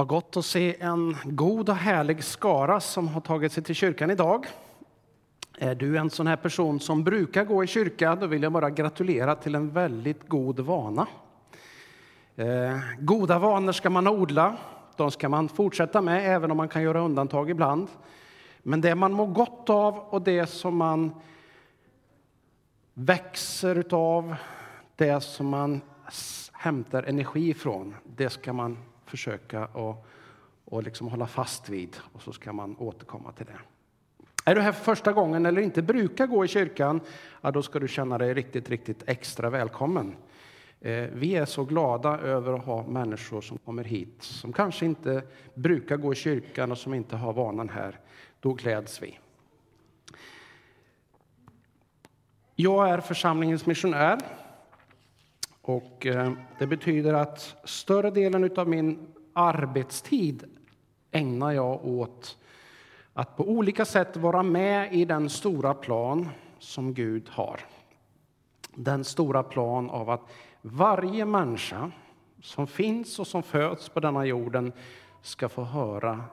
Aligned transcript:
Vad 0.00 0.08
gott 0.08 0.36
att 0.36 0.44
se 0.44 0.76
en 0.80 1.16
god 1.24 1.68
och 1.68 1.76
härlig 1.76 2.24
skara 2.24 2.80
som 2.80 3.08
har 3.08 3.20
tagit 3.20 3.52
sig 3.52 3.62
till 3.62 3.74
kyrkan 3.74 4.10
idag. 4.10 4.46
Är 5.58 5.74
du 5.74 5.96
en 5.96 6.10
sån 6.10 6.26
här 6.26 6.36
person 6.36 6.80
som 6.80 7.04
brukar 7.04 7.44
gå 7.44 7.64
i 7.64 7.66
kyrka, 7.66 8.16
då 8.16 8.26
vill 8.26 8.42
jag 8.42 8.52
bara 8.52 8.70
gratulera 8.70 9.34
till 9.34 9.54
en 9.54 9.70
väldigt 9.70 10.28
god 10.28 10.60
vana. 10.60 11.06
Eh, 12.36 12.78
goda 13.00 13.38
vanor 13.38 13.72
ska 13.72 13.90
man 13.90 14.08
odla, 14.08 14.56
de 14.96 15.10
ska 15.10 15.28
man 15.28 15.48
fortsätta 15.48 16.00
med, 16.00 16.34
även 16.36 16.50
om 16.50 16.56
man 16.56 16.68
kan 16.68 16.82
göra 16.82 17.00
undantag 17.00 17.50
ibland. 17.50 17.88
Men 18.58 18.80
det 18.80 18.94
man 18.94 19.12
mår 19.12 19.26
gott 19.26 19.70
av 19.70 19.98
och 19.98 20.22
det 20.22 20.46
som 20.46 20.76
man 20.76 21.10
växer 22.94 23.76
utav, 23.76 24.36
det 24.96 25.20
som 25.20 25.48
man 25.48 25.80
hämtar 26.52 27.02
energi 27.02 27.48
ifrån, 27.48 27.94
det 28.16 28.30
ska 28.30 28.52
man 28.52 28.78
försöka 29.10 29.66
och, 29.66 30.06
och 30.64 30.82
liksom 30.82 31.08
hålla 31.08 31.26
fast 31.26 31.68
vid 31.68 31.96
och 32.12 32.22
så 32.22 32.32
ska 32.32 32.52
man 32.52 32.76
återkomma 32.78 33.32
till 33.32 33.46
det. 33.46 33.58
Är 34.44 34.54
du 34.54 34.60
här 34.60 34.72
för 34.72 34.84
första 34.84 35.12
gången 35.12 35.46
eller 35.46 35.62
inte 35.62 35.82
brukar 35.82 36.26
gå 36.26 36.44
i 36.44 36.48
kyrkan, 36.48 37.00
ja, 37.40 37.50
då 37.50 37.62
ska 37.62 37.78
du 37.78 37.88
känna 37.88 38.18
dig 38.18 38.34
riktigt, 38.34 38.70
riktigt 38.70 39.02
extra 39.06 39.50
välkommen. 39.50 40.16
Eh, 40.80 41.08
vi 41.12 41.36
är 41.36 41.44
så 41.44 41.64
glada 41.64 42.18
över 42.18 42.52
att 42.52 42.64
ha 42.64 42.86
människor 42.86 43.40
som 43.40 43.58
kommer 43.58 43.84
hit 43.84 44.22
som 44.22 44.52
kanske 44.52 44.86
inte 44.86 45.22
brukar 45.54 45.96
gå 45.96 46.12
i 46.12 46.16
kyrkan 46.16 46.72
och 46.72 46.78
som 46.78 46.94
inte 46.94 47.16
har 47.16 47.32
vanan 47.32 47.68
här. 47.68 48.00
Då 48.40 48.52
gläds 48.52 49.02
vi. 49.02 49.18
Jag 52.56 52.90
är 52.90 53.00
församlingens 53.00 53.66
missionär 53.66 54.18
och 55.62 56.06
eh, 56.06 56.32
det 56.58 56.66
betyder 56.66 57.14
att 57.14 57.56
större 57.64 58.10
delen 58.10 58.50
av 58.56 58.68
min 58.68 59.06
arbetstid 59.32 60.44
ägnar 61.10 61.52
jag 61.52 61.84
åt 61.84 62.38
att 63.12 63.36
på 63.36 63.48
olika 63.48 63.84
sätt 63.84 64.16
vara 64.16 64.42
med 64.42 64.94
i 64.94 65.04
den 65.04 65.30
stora 65.30 65.74
plan 65.74 66.28
som 66.58 66.94
Gud 66.94 67.28
har. 67.28 67.60
Den 68.74 69.04
stora 69.04 69.42
plan 69.42 69.90
av 69.90 70.10
att 70.10 70.30
varje 70.62 71.24
människa 71.24 71.90
som 72.42 72.66
finns 72.66 73.18
och 73.18 73.26
som 73.26 73.42
föds 73.42 73.88
på 73.88 74.00
denna 74.00 74.24
jorden 74.26 74.72
ska 75.22 75.48
få 75.48 75.62
höra 75.62 76.24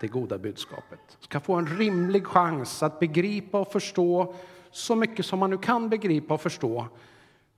det 0.00 0.08
goda 0.08 0.38
budskapet. 0.38 1.00
Ska 1.20 1.40
få 1.40 1.54
en 1.54 1.66
rimlig 1.66 2.26
chans 2.26 2.82
att 2.82 3.00
begripa 3.00 3.60
och 3.60 3.72
förstå 3.72 4.34
så 4.70 4.96
mycket 4.96 5.26
som 5.26 5.38
man 5.38 5.50
nu 5.50 5.58
kan 5.58 5.88
begripa 5.88 6.34
och 6.34 6.40
förstå 6.40 6.86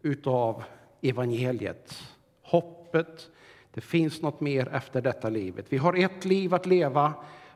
utav 0.02 0.64
evangeliet. 1.08 2.02
Hoppet, 2.42 3.30
det 3.70 3.80
finns 3.80 4.22
något 4.22 4.41
mer 4.41 4.69
efter 4.69 5.02
detta 5.02 5.28
livet. 5.28 5.66
Vi 5.69 5.77
har 5.77 5.94
ett 5.94 6.24
liv 6.24 6.55
att 6.55 6.66
leva 6.66 7.14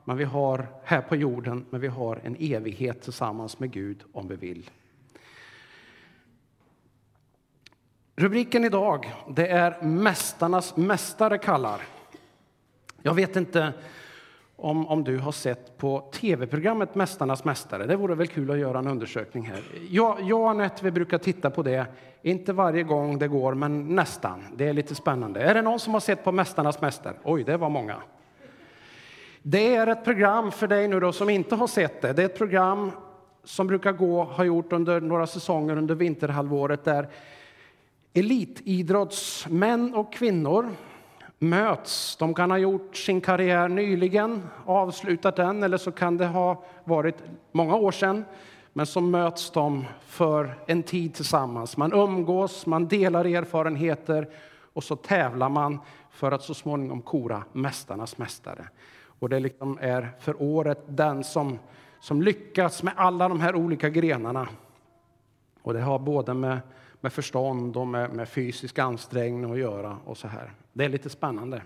men 0.09 0.17
vi 0.17 0.25
har 0.25 0.67
här 0.85 1.01
på 1.01 1.17
jorden, 1.17 1.67
men 1.71 1.81
vi 1.81 1.89
har 1.89 2.21
en 2.25 2.37
evighet 2.41 3.03
tillsammans 3.03 3.59
med 3.59 3.71
Gud 3.71 4.05
om 4.13 4.29
vi 4.29 4.37
vill. 4.37 4.71
Rubriken 8.17 8.65
idag 8.65 9.15
det 9.29 9.49
är 9.49 9.83
Mästarnas 9.83 10.77
mästare 10.77 11.39
kallar. 11.39 11.83
Jag 13.03 13.15
vet 13.15 13.37
inte 13.37 13.73
om, 14.61 14.89
om 14.89 15.05
du 15.05 15.19
har 15.19 15.33
sett 15.33 15.79
på 15.79 16.11
tv-programmet 16.13 16.95
Mästarnas 16.95 17.45
mästare. 17.45 17.87
Det 17.87 17.97
vore 17.97 18.15
väl 18.15 18.27
kul 18.27 18.51
att 18.51 18.59
göra 18.59 18.79
en 18.79 18.87
undersökning 18.87 19.45
här. 19.47 19.61
Jag, 19.91 20.17
jag 20.23 20.41
och 20.41 20.51
Anette 20.51 20.85
vi 20.85 20.91
brukar 20.91 21.19
titta 21.19 21.51
på 21.51 21.63
det, 21.63 21.87
inte 22.23 22.53
varje 22.53 22.83
gång 22.83 23.19
det 23.19 23.29
går, 23.29 23.55
men 23.55 23.97
nästan. 23.97 24.45
Det 24.57 24.69
är 24.69 24.73
lite 24.73 24.95
spännande. 24.95 25.41
Är 25.41 25.55
det 25.55 25.63
någon 25.63 25.81
som 25.81 25.93
har 25.93 26.01
sett 26.01 26.25
på 26.25 26.33
Mästarnas 26.33 26.81
mästare? 26.81 27.15
Oj, 27.23 27.45
det 27.45 27.57
var 27.57 27.71
många. 27.71 27.97
Det 29.43 29.75
är 29.75 29.87
ett 29.87 30.05
program 30.05 30.53
för 30.53 30.67
dig 30.67 30.89
nu 30.89 31.01
då 31.01 31.13
som 31.13 31.31
inte 31.31 31.55
har 31.55 31.67
sett 31.67 32.03
det. 32.03 32.13
Det 32.13 32.23
är 32.23 32.27
ett 32.27 32.39
program 32.39 32.91
som 33.45 33.67
brukar 33.67 33.93
gå, 33.93 34.25
har 34.25 34.45
gjort 34.45 34.73
under 34.73 35.01
några 35.01 35.27
säsonger 35.27 35.77
under 35.77 35.95
vinterhalvåret 35.95 36.85
där 36.85 37.09
elitidrottsmän 38.15 39.95
och 39.95 40.13
kvinnor 40.13 40.69
möts. 41.39 42.17
De 42.17 42.35
kan 42.35 42.51
ha 42.51 42.59
gjort 42.59 42.97
sin 42.97 43.21
karriär 43.21 43.69
nyligen, 43.69 44.43
avslutat 44.67 45.37
den, 45.37 45.63
eller 45.63 45.77
så 45.77 45.93
kan 45.93 46.17
det 46.17 46.27
ha 46.27 46.65
varit 46.85 47.17
många 47.53 47.77
år 47.77 47.93
sedan. 47.93 48.25
Men 48.73 48.87
så 48.87 49.01
möts 49.01 49.51
de 49.51 49.85
för 50.07 50.59
en 50.67 50.83
tid 50.83 51.15
tillsammans. 51.15 51.77
Man 51.77 51.93
umgås, 51.93 52.67
man 52.67 52.89
delar 52.89 53.25
erfarenheter 53.25 54.29
och 54.73 54.85
så 54.85 54.97
tävlar 54.97 55.49
man 55.49 55.79
för 56.11 56.33
att 56.33 56.43
så 56.43 56.55
småningom 56.55 57.03
kora 57.03 57.43
Mästarnas 57.53 58.19
mästare. 58.19 58.69
Och 59.19 59.29
det 59.29 59.41
liksom 59.41 59.79
är 59.81 60.11
för 60.21 60.43
året 60.43 60.79
den 60.87 61.25
som, 61.25 61.59
som 62.01 62.23
lyckas 62.23 62.83
med 62.83 62.93
alla 62.97 63.29
de 63.29 63.41
här 63.41 63.55
olika 63.55 63.89
grenarna. 63.89 64.49
Och 65.63 65.75
det 65.75 65.81
har 65.81 65.99
både 65.99 66.35
med, 66.35 66.61
med 67.01 67.13
förstånd 67.13 67.77
och 67.77 67.87
med, 67.87 68.11
med 68.13 68.29
fysisk 68.29 68.79
ansträngning 68.79 69.53
att 69.53 69.59
göra. 69.59 69.99
och 70.05 70.17
så 70.17 70.29
här. 70.29 70.53
Det 70.73 70.85
är 70.85 70.89
lite 70.89 71.11
spännande. 71.11 71.63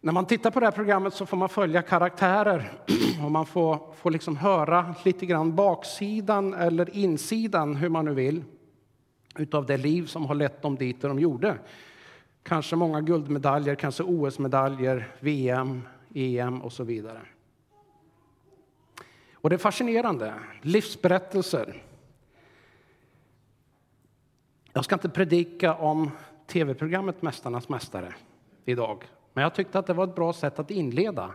När 0.00 0.12
man 0.12 0.26
tittar 0.26 0.50
på 0.50 0.60
det 0.60 0.66
här 0.66 0.72
programmet 0.72 1.14
så 1.14 1.26
får 1.26 1.36
man 1.36 1.48
följa 1.48 1.82
karaktärer 1.82 2.72
och 3.24 3.30
man 3.30 3.46
får, 3.46 3.94
får 3.94 4.10
liksom 4.10 4.36
höra 4.36 4.94
lite 5.04 5.26
grann 5.26 5.54
baksidan 5.54 6.54
eller 6.54 6.96
insidan, 6.96 7.74
hur 7.74 7.88
man 7.88 8.04
nu 8.04 8.14
vill, 8.14 8.44
utav 9.38 9.66
det 9.66 9.76
liv 9.76 10.06
som 10.06 10.26
har 10.26 10.34
lett 10.34 10.62
dem 10.62 10.76
dit 10.76 11.00
där 11.00 11.08
de 11.08 11.18
gjorde. 11.18 11.58
Kanske 12.42 12.76
många 12.76 13.00
guldmedaljer, 13.00 13.74
kanske 13.74 14.02
OS-medaljer, 14.02 15.08
VM, 15.20 15.82
EM 16.14 16.62
och 16.62 16.72
så 16.72 16.84
vidare. 16.84 17.20
Och 19.34 19.50
det 19.50 19.56
är 19.56 19.58
fascinerande. 19.58 20.34
Livsberättelser. 20.62 21.82
Jag 24.78 24.84
ska 24.84 24.94
inte 24.94 25.08
predika 25.08 25.74
om 25.74 26.10
tv-programmet 26.46 27.22
Mästarnas 27.22 27.68
mästare 27.68 28.14
idag, 28.64 29.04
men 29.32 29.42
jag 29.42 29.54
tyckte 29.54 29.78
att 29.78 29.86
det 29.86 29.92
var 29.92 30.04
ett 30.04 30.14
bra 30.14 30.32
sätt 30.32 30.58
att 30.58 30.70
inleda. 30.70 31.30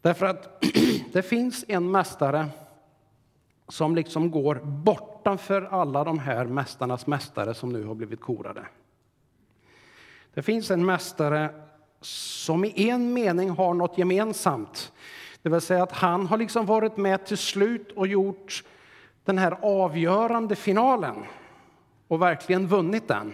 Därför 0.00 0.26
att 0.26 0.64
det 1.12 1.22
finns 1.22 1.64
en 1.68 1.90
mästare 1.90 2.46
som 3.68 3.96
liksom 3.96 4.30
går 4.30 4.54
bortanför 4.54 5.62
alla 5.62 6.04
de 6.04 6.18
här 6.18 6.44
mästarnas 6.44 7.06
mästare 7.06 7.54
som 7.54 7.72
nu 7.72 7.84
har 7.84 7.94
blivit 7.94 8.20
korade. 8.20 8.66
Det 10.34 10.42
finns 10.42 10.70
en 10.70 10.86
mästare 10.86 11.50
som 12.00 12.64
i 12.64 12.72
en 12.90 13.12
mening 13.12 13.50
har 13.50 13.74
något 13.74 13.98
gemensamt. 13.98 14.92
Det 15.42 15.48
vill 15.48 15.60
säga 15.60 15.82
att 15.82 15.92
han 15.92 16.26
har 16.26 16.38
liksom 16.38 16.66
varit 16.66 16.96
med 16.96 17.26
till 17.26 17.38
slut 17.38 17.92
och 17.92 18.06
gjort 18.06 18.64
den 19.24 19.38
här 19.38 19.58
avgörande 19.62 20.56
finalen 20.56 21.24
och 22.10 22.22
verkligen 22.22 22.66
vunnit 22.66 23.08
den 23.08 23.32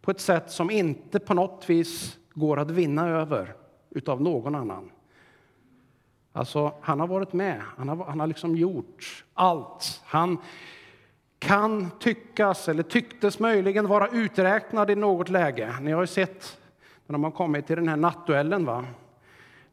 på 0.00 0.10
ett 0.10 0.20
sätt 0.20 0.50
som 0.50 0.70
inte 0.70 1.18
på 1.18 1.34
något 1.34 1.70
vis 1.70 2.18
går 2.34 2.58
att 2.58 2.70
vinna 2.70 3.08
över 3.08 3.54
utav 3.90 4.22
någon 4.22 4.54
annan. 4.54 4.90
Alltså, 6.32 6.72
han 6.80 7.00
har 7.00 7.06
varit 7.06 7.32
med, 7.32 7.62
han 7.76 7.88
har, 7.88 8.04
han 8.04 8.20
har 8.20 8.26
liksom 8.26 8.56
gjort 8.56 9.24
allt. 9.34 10.02
Han 10.04 10.38
kan 11.38 11.90
tyckas, 11.98 12.68
eller 12.68 12.82
tycktes 12.82 13.38
möjligen 13.38 13.88
vara 13.88 14.08
uträknad 14.08 14.90
i 14.90 14.94
något 14.94 15.28
läge. 15.28 15.74
Ni 15.80 15.92
har 15.92 16.00
ju 16.00 16.06
sett 16.06 16.58
när 17.06 17.12
de 17.12 17.24
har 17.24 17.30
kommit 17.30 17.66
till 17.66 17.76
den 17.76 17.88
här 17.88 17.96
nattduellen, 17.96 18.64
va? 18.64 18.84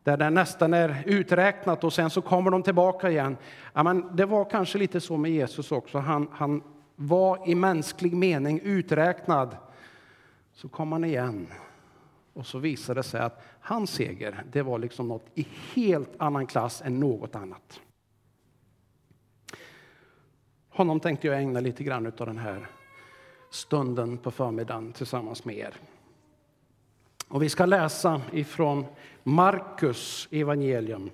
där 0.03 0.17
det 0.17 0.29
nästan 0.29 0.73
är 0.73 1.03
uträknat 1.05 1.83
och 1.83 1.93
sen 1.93 2.09
så 2.09 2.21
kommer 2.21 2.51
de 2.51 2.63
tillbaka 2.63 3.09
igen. 3.09 3.37
Ja, 3.73 3.83
men 3.83 4.15
det 4.15 4.25
var 4.25 4.45
kanske 4.45 4.77
lite 4.77 5.01
så 5.01 5.17
med 5.17 5.31
Jesus 5.31 5.71
också. 5.71 5.97
Han, 5.97 6.27
han 6.31 6.61
var 6.95 7.49
i 7.49 7.55
mänsklig 7.55 8.13
mening 8.13 8.59
uträknad. 8.59 9.57
Så 10.53 10.69
kom 10.69 10.91
han 10.91 11.03
igen 11.03 11.47
och 12.33 12.45
så 12.45 12.59
visade 12.59 12.99
det 12.99 13.03
sig 13.03 13.21
att 13.21 13.41
hans 13.59 13.89
seger, 13.89 14.43
det 14.51 14.61
var 14.61 14.79
liksom 14.79 15.07
något 15.07 15.25
i 15.35 15.47
helt 15.73 16.11
annan 16.17 16.47
klass 16.47 16.81
än 16.85 16.99
något 16.99 17.35
annat. 17.35 17.79
Honom 20.69 20.99
tänkte 20.99 21.27
jag 21.27 21.39
ägna 21.39 21.59
lite 21.59 21.83
grann 21.83 22.05
av 22.05 22.25
den 22.25 22.37
här 22.37 22.67
stunden 23.49 24.17
på 24.17 24.31
förmiddagen 24.31 24.93
tillsammans 24.93 25.45
med 25.45 25.55
er. 25.55 25.73
Och 27.27 27.43
vi 27.43 27.49
ska 27.49 27.65
läsa 27.65 28.21
ifrån 28.31 28.85
Markus 29.23 30.27
evangelium. 30.31 31.09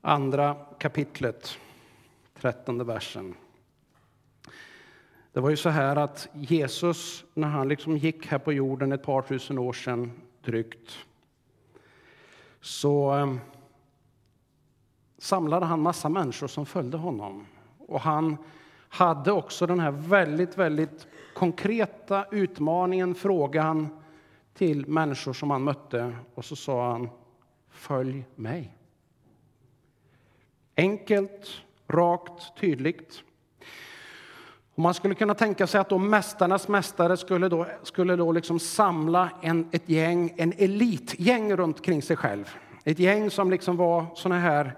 Andra 0.00 0.56
kapitlet, 0.78 1.58
trettonde 2.40 2.84
versen. 2.84 3.34
Det 5.32 5.40
var 5.40 5.50
ju 5.50 5.56
så 5.56 5.68
här 5.68 5.96
att 5.96 6.28
Jesus, 6.32 7.24
när 7.34 7.48
han 7.48 7.68
liksom 7.68 7.96
gick 7.96 8.26
här 8.26 8.38
på 8.38 8.52
jorden 8.52 8.92
ett 8.92 9.02
par 9.02 9.22
tusen 9.22 9.58
år 9.58 9.72
sedan 9.72 10.12
drygt, 10.44 10.98
så 12.60 13.10
ehm, 13.10 13.40
samlade 15.18 15.66
han 15.66 15.80
massa 15.80 16.08
människor 16.08 16.46
som 16.46 16.66
följde 16.66 16.96
honom. 16.96 17.46
Och 17.78 18.00
han, 18.00 18.36
hade 18.90 19.32
också 19.32 19.66
den 19.66 19.80
här 19.80 19.90
väldigt, 19.90 20.58
väldigt 20.58 21.06
konkreta 21.34 22.26
utmaningen, 22.30 23.14
frågan 23.14 23.88
till 24.54 24.86
människor 24.86 25.32
som 25.32 25.50
han 25.50 25.64
mötte. 25.64 26.16
Och 26.34 26.44
så 26.44 26.56
sa 26.56 26.90
han, 26.90 27.08
följ 27.68 28.24
mig. 28.34 28.76
Enkelt, 30.76 31.62
rakt, 31.88 32.56
tydligt. 32.60 33.22
Och 34.74 34.82
man 34.82 34.94
skulle 34.94 35.14
kunna 35.14 35.34
tänka 35.34 35.66
sig 35.66 35.80
att 35.80 35.88
då 35.88 35.98
mästarnas 35.98 36.68
mästare 36.68 37.16
skulle 37.16 37.48
då, 37.48 37.66
skulle 37.82 38.16
då 38.16 38.32
liksom 38.32 38.58
samla 38.58 39.30
en, 39.42 39.68
ett 39.72 39.88
gäng, 39.88 40.34
en 40.36 40.52
elitgäng 40.56 41.56
runt 41.56 41.84
kring 41.84 42.02
sig 42.02 42.16
själv. 42.16 42.56
Ett 42.84 42.98
gäng 42.98 43.30
som 43.30 43.50
liksom 43.50 43.76
var 43.76 44.06
såna 44.14 44.38
här 44.38 44.76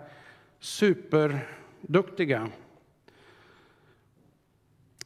superduktiga. 0.59 2.49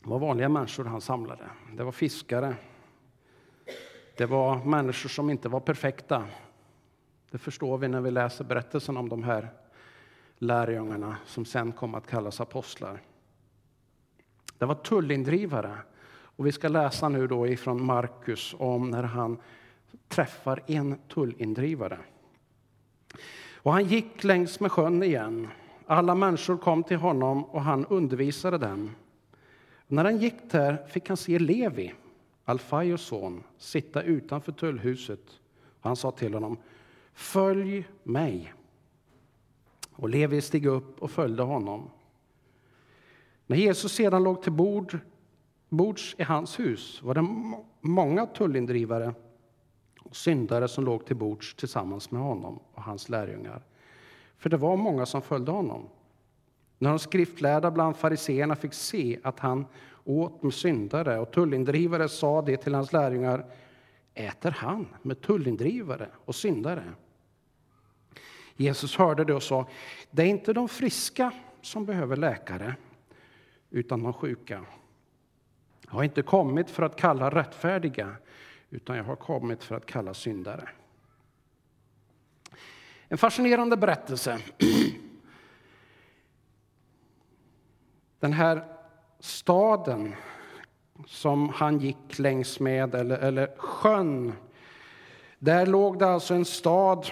Det 0.01 0.11
var 0.11 0.19
vanliga 0.19 0.49
människor 0.49 0.85
han 0.85 1.01
samlade. 1.01 1.45
Det 1.73 1.85
var 1.85 1.93
fiskare. 1.93 2.55
Det 4.17 4.27
var 4.27 4.65
människor 4.65 5.09
som 5.09 5.31
inte 5.31 5.49
var 5.49 5.61
perfekta. 5.61 6.25
Det 7.31 7.39
förstår 7.39 7.79
vi 7.79 7.89
när 7.89 8.01
vi 8.01 8.11
läser 8.11 8.45
berättelsen 8.45 8.97
om 8.97 9.09
de 9.09 9.23
här 9.23 9.49
lärjungarna 10.39 11.17
som 11.27 11.45
sen 11.45 11.73
kom 11.73 11.95
att 11.95 12.07
kallas 12.07 12.41
apostlar. 12.41 13.03
Det 14.59 14.67
var 14.67 14.75
tullindrivare. 14.75 15.79
Och 16.09 16.47
vi 16.47 16.53
ska 16.53 16.69
läsa 16.69 17.09
nu 17.09 17.27
då 17.27 17.47
ifrån 17.47 17.85
Markus 17.85 18.55
om 18.59 18.91
när 18.91 19.03
han 19.03 19.39
träffar 20.09 20.63
en 20.67 20.99
tullindrivare. 21.09 21.99
Och 23.55 23.73
han 23.73 23.85
gick 23.85 24.25
längs 24.25 24.61
med 24.61 24.73
sjön 24.73 25.03
igen. 25.03 25.49
Alla 25.87 26.15
människor 26.15 26.57
kom 26.57 26.83
till 26.83 26.97
honom 26.97 27.45
och 27.45 27.63
han 27.63 27.87
undervisade 27.87 28.59
dem. 28.59 28.91
När 29.87 30.05
han 30.05 30.19
gick 30.19 30.51
där 30.51 30.87
fick 30.87 31.09
han 31.09 31.17
se 31.17 31.39
Levi, 31.39 31.95
Alfaios 32.45 33.03
son, 33.03 33.43
sitta 33.59 34.03
utanför 34.03 34.53
tullhuset. 34.53 35.41
Han 35.81 35.97
sa 35.97 36.11
till 36.11 36.35
honom, 36.35 36.57
följ 37.13 37.89
mig. 38.03 38.53
Och 39.97 40.09
Levi 40.09 40.41
steg 40.41 40.67
upp 40.67 41.03
och 41.03 41.11
följde 41.11 41.43
honom. 41.43 41.91
När 43.47 43.57
Jesus 43.57 43.93
sedan 43.93 44.23
låg 44.23 44.43
till 44.43 44.53
bord, 44.53 44.99
bords 45.69 46.15
i 46.19 46.23
hans 46.23 46.59
hus 46.59 47.03
var 47.03 47.15
det 47.15 47.29
många 47.81 48.27
tullindrivare 48.27 49.15
och 50.03 50.17
syndare 50.17 50.69
som 50.69 50.85
låg 50.85 51.07
till 51.07 51.17
bords 51.17 51.55
tillsammans 51.55 52.11
med 52.11 52.23
honom 52.23 52.61
och 52.75 52.83
hans 52.83 53.09
lärjungar. 53.09 53.63
För 54.39 54.51
det 54.51 54.57
var 54.57 54.77
många 54.77 55.07
som 55.07 55.23
följde 55.23 55.51
honom. 55.51 55.89
När 56.79 56.91
de 56.91 56.99
skriftlärda 56.99 57.71
bland 57.71 57.97
fariseerna 57.97 58.57
fick 58.57 58.73
se 58.73 59.19
att 59.23 59.41
han 59.41 59.67
åt 60.05 60.43
med 60.43 60.55
syndare 60.55 61.19
och 61.19 61.31
tullindrivare 61.31 62.09
sa 62.09 62.43
det 62.43 62.57
till 62.57 62.75
hans 62.75 62.93
lärjungar 62.93 63.47
äter 64.15 64.51
han 64.51 64.87
med 65.03 65.21
tullindrivare 65.21 66.09
och 66.25 66.35
syndare. 66.35 66.85
Jesus 68.57 68.97
hörde 68.97 69.25
det 69.25 69.35
och 69.35 69.43
sa 69.43 69.67
det 70.11 70.23
är 70.23 70.27
inte 70.27 70.53
de 70.53 70.69
friska 70.69 71.33
som 71.63 71.85
behöver 71.85 72.17
läkare 72.17 72.75
utan 73.71 74.03
de 74.03 74.13
sjuka. 74.13 74.65
Jag 75.85 75.93
har 75.93 76.05
inte 76.05 76.23
kommit 76.23 76.71
för 76.71 76.83
att 76.83 76.97
kalla 76.97 77.31
rättfärdiga 77.31 78.17
utan 78.71 78.97
jag 78.97 79.05
har 79.05 79.17
kommit 79.17 79.65
för 79.65 79.77
att 79.77 79.87
kalla 79.87 80.15
syndare. 80.15 80.69
En 83.09 83.19
fascinerande 83.19 83.77
berättelse. 83.77 84.39
Den 88.21 88.33
här 88.33 88.65
staden 89.21 90.15
som 91.07 91.49
han 91.49 91.79
gick 91.79 92.19
längs 92.19 92.61
med, 92.61 92.95
eller, 92.95 93.19
eller 93.19 93.57
sjön. 93.57 94.33
Där 95.39 95.67
låg 95.67 95.99
det 95.99 96.07
alltså 96.07 96.35
en 96.35 96.45
stad, 96.45 97.07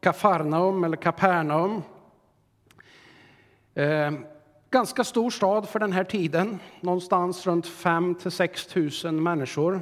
Kafarnaum 0.00 0.84
eller 0.84 0.96
Kapernaum. 0.96 1.82
Eh, 3.74 4.12
ganska 4.70 5.04
stor 5.04 5.30
stad 5.30 5.68
för 5.68 5.78
den 5.78 5.92
här 5.92 6.04
tiden, 6.04 6.58
någonstans 6.80 7.46
runt 7.46 7.66
5 7.66 8.14
till 8.14 8.30
6 8.30 8.74
000 9.04 9.12
människor. 9.12 9.80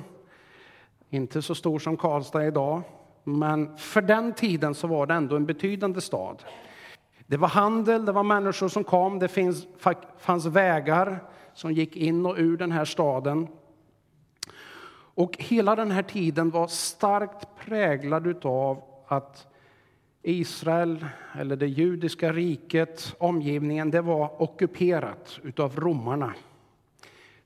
Inte 1.11 1.43
så 1.43 1.55
stor 1.55 1.79
som 1.79 1.97
Karlstad 1.97 2.47
idag, 2.47 2.83
men 3.25 3.77
för 3.77 4.03
den 4.03 4.33
tiden 4.33 4.75
så 4.75 4.87
var 4.87 5.07
det 5.07 5.15
ändå 5.15 5.37
en 5.37 5.47
betydande 5.47 6.01
stad. 6.01 6.45
Det 7.27 7.37
var 7.37 7.49
handel, 7.49 8.05
det 8.05 8.13
var 8.13 8.23
människor 8.23 8.69
som 8.69 8.85
kom, 8.85 9.19
det 9.19 9.29
finns, 9.29 9.67
fanns 10.19 10.47
vägar 10.47 11.25
som 11.55 11.73
gick 11.73 11.97
in 11.97 12.27
och 12.27 12.35
ur 12.39 12.57
den 12.57 12.73
här 12.73 12.85
staden. 12.85 13.49
Och 15.17 15.37
hela 15.39 15.77
den 15.77 15.91
här 15.91 16.03
tiden 16.03 16.51
var 16.51 16.67
starkt 16.67 17.49
präglad 17.59 18.47
av 18.47 18.83
att 19.07 19.47
Israel, 20.27 21.07
eller 21.33 21.57
det 21.57 21.67
judiska 21.67 22.33
riket, 22.33 23.15
omgivningen, 23.19 23.91
det 23.91 24.01
var 24.01 24.43
ockuperat 24.43 25.41
av 25.57 25.81
romarna. 25.81 26.35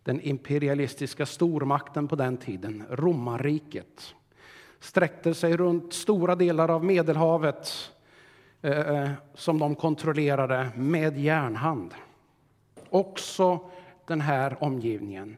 Den 0.02 0.20
imperialistiska 0.20 1.26
stormakten 1.26 2.08
på 2.08 2.16
den 2.16 2.36
tiden, 2.36 2.84
romarriket, 2.90 4.14
sträckte 4.80 5.34
sig 5.34 5.56
runt 5.56 5.92
stora 5.92 6.34
delar 6.34 6.68
av 6.68 6.84
Medelhavet 6.84 7.92
eh, 8.62 8.78
eh, 8.78 9.10
som 9.34 9.58
de 9.58 9.74
kontrollerade 9.74 10.68
med 10.76 11.18
järnhand. 11.18 11.94
Också 12.90 13.60
den 14.06 14.20
här 14.20 14.64
omgivningen. 14.64 15.36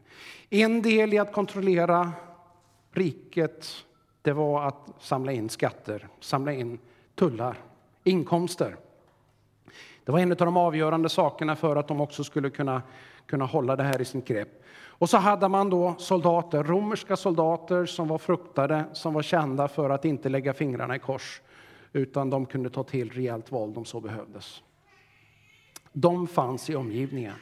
En 0.49 0.81
del 0.81 1.13
i 1.13 1.17
att 1.17 1.33
kontrollera 1.33 2.11
riket 2.91 3.85
det 4.21 4.33
var 4.33 4.67
att 4.67 4.89
samla 4.99 5.31
in 5.31 5.49
skatter, 5.49 6.07
samla 6.19 6.53
in 6.53 6.79
tullar, 7.21 7.57
inkomster. 8.03 8.75
Det 10.03 10.11
var 10.11 10.19
en 10.19 10.31
av 10.31 10.37
de 10.37 10.57
avgörande 10.57 11.09
sakerna 11.09 11.55
för 11.55 11.75
att 11.75 11.87
de 11.87 12.01
också 12.01 12.23
skulle 12.23 12.49
kunna, 12.49 12.81
kunna 13.25 13.45
hålla 13.45 13.75
det 13.75 13.83
här 13.83 14.01
i 14.01 14.05
sin 14.05 14.21
grepp. 14.21 14.63
Och 14.73 15.09
så 15.09 15.17
hade 15.17 15.47
man 15.47 15.69
då 15.69 15.95
soldater, 15.97 16.63
romerska 16.63 17.15
soldater 17.15 17.85
som 17.85 18.07
var 18.07 18.17
fruktade, 18.17 18.85
som 18.93 19.13
var 19.13 19.21
kända 19.21 19.67
för 19.67 19.89
att 19.89 20.05
inte 20.05 20.29
lägga 20.29 20.53
fingrarna 20.53 20.95
i 20.95 20.99
kors, 20.99 21.41
utan 21.93 22.29
de 22.29 22.45
kunde 22.45 22.69
ta 22.69 22.83
till 22.83 23.09
rejält 23.09 23.51
våld 23.51 23.77
om 23.77 23.85
så 23.85 23.99
behövdes. 23.99 24.63
De 25.93 26.27
fanns 26.27 26.69
i 26.69 26.75
omgivningen. 26.75 27.35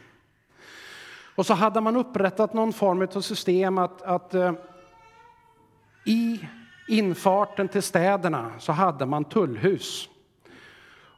Och 1.35 1.45
så 1.45 1.53
hade 1.53 1.81
man 1.81 1.95
upprättat 1.95 2.53
någon 2.53 2.73
form 2.73 3.07
av 3.15 3.21
system 3.21 3.77
att, 3.77 4.01
att 4.01 4.33
eh, 4.33 4.53
i 6.05 6.39
infarten 6.89 7.67
till 7.67 7.83
städerna 7.83 8.51
så 8.59 8.71
hade 8.71 9.05
man 9.05 9.25
tullhus. 9.25 10.09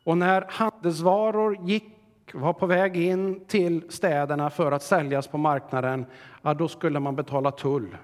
Och 0.03 0.17
när 0.17 0.45
handelsvaror 0.49 1.57
gick, 1.61 1.93
var 2.33 2.53
på 2.53 2.65
väg 2.65 2.97
in 2.97 3.45
till 3.45 3.83
städerna 3.89 4.49
för 4.49 4.71
att 4.71 4.83
säljas 4.83 5.27
på 5.27 5.37
marknaden, 5.37 6.05
ja, 6.41 6.53
då 6.53 6.67
skulle 6.67 6.99
man 6.99 7.15
betala 7.15 7.51
tull. 7.51 7.97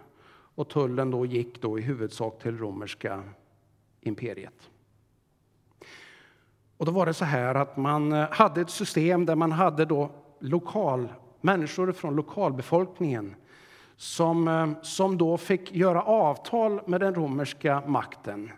Och 0.55 0.69
tullen 0.69 1.11
då 1.11 1.25
gick 1.25 1.61
då 1.61 1.79
i 1.79 1.81
huvudsak 1.81 2.41
till 2.41 2.57
romerska 2.57 3.23
imperiet. 4.01 4.69
Och 6.77 6.85
då 6.85 6.91
var 6.91 7.05
det 7.05 7.13
så 7.13 7.25
här 7.25 7.55
att 7.55 7.77
man 7.77 8.11
eh, 8.11 8.31
hade 8.31 8.61
ett 8.61 8.69
system 8.69 9.25
där 9.25 9.35
man 9.35 9.51
hade 9.51 9.85
då 9.85 10.09
lokal, 10.39 11.13
människor 11.41 11.91
från 11.91 12.15
lokalbefolkningen 12.15 13.35
som, 13.97 14.47
eh, 14.47 14.69
som 14.81 15.17
då 15.17 15.37
fick 15.37 15.75
göra 15.75 16.03
avtal 16.03 16.81
med 16.85 16.99
den 16.99 17.15
romerska 17.15 17.83
makten. 17.87 18.51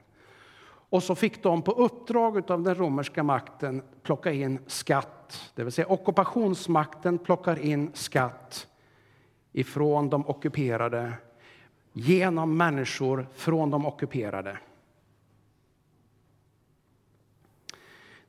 Och 0.89 1.03
så 1.03 1.15
fick 1.15 1.43
de 1.43 1.62
på 1.62 1.72
uppdrag 1.72 2.51
av 2.51 2.63
den 2.63 2.75
romerska 2.75 3.24
makten 3.24 3.81
plocka 4.03 4.31
in 4.31 4.60
skatt, 4.67 5.51
det 5.55 5.63
vill 5.63 5.74
säga 5.74 5.88
ockupationsmakten 5.88 7.17
plockar 7.17 7.60
in 7.60 7.91
skatt 7.93 8.67
ifrån 9.51 10.10
de 10.10 10.27
ockuperade 10.27 11.13
genom 11.93 12.58
människor 12.58 13.27
från 13.34 13.69
de 13.69 13.86
ockuperade. 13.86 14.58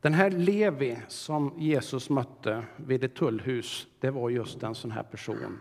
Den 0.00 0.14
här 0.14 0.31
Levi 0.31 0.99
som 1.09 1.52
Jesus 1.57 2.11
mötte 2.11 2.64
vid 2.76 3.05
ett 3.05 3.14
tullhus, 3.14 3.87
det 4.00 4.11
var 4.11 4.31
just 4.31 4.62
en 4.62 4.75
sån 4.75 4.90
här 4.90 5.02
person 5.02 5.61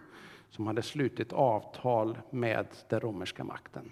som 0.50 0.68
hade 0.68 0.82
slutit 0.82 1.34
avtal 1.34 2.18
med 2.29 2.68
den 2.89 3.00
romerska 3.00 3.44
makten. 3.44 3.91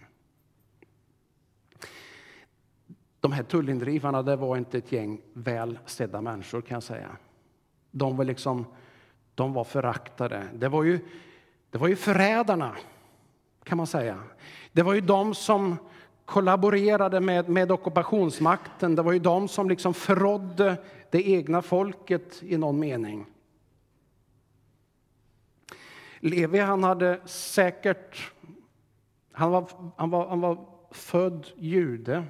De 3.20 3.32
här 3.32 3.44
tullindrivarna 3.44 4.24
det 4.24 4.36
var 4.36 4.58
inte 4.58 4.78
ett 4.78 4.92
gäng 4.92 5.22
väl 5.34 5.80
sedda 5.86 6.22
människor 6.22 6.62
kan 6.62 6.76
jag 6.76 6.84
säga. 6.84 7.18
De 7.92 8.18
var 8.18 8.26
liksom, 8.26 8.66
de 9.36 9.54
var 9.54 9.64
föraktade. 9.64 10.48
Det 10.54 10.68
var 10.68 10.84
ju, 10.84 11.00
det 11.70 11.78
var 11.78 11.88
ju 11.88 11.96
förrädarna 11.96 12.76
kan 13.64 13.78
man 13.78 13.88
säga. 13.88 14.24
Det 14.72 14.84
var 14.84 14.94
ju 14.94 15.02
de 15.02 15.36
som 15.36 15.78
kollaborerade 16.26 17.20
med, 17.20 17.50
med 17.50 17.72
ockupationsmakten. 17.72 18.96
Det 18.96 19.02
var 19.02 19.12
ju 19.12 19.20
de 19.20 19.48
som 19.48 19.70
liksom 19.70 19.94
förrådde 19.94 20.78
det 21.10 21.30
egna 21.30 21.62
folket 21.62 22.44
i 22.44 22.58
någon 22.58 22.80
mening. 22.80 23.26
Levi 26.20 26.60
han 26.60 26.84
hade 26.84 27.20
säkert... 27.26 28.32
Han 29.32 29.52
var, 29.52 29.70
han 29.98 30.10
var, 30.10 30.28
han 30.28 30.42
var 30.42 30.66
född 30.92 31.48
jude. 31.56 32.24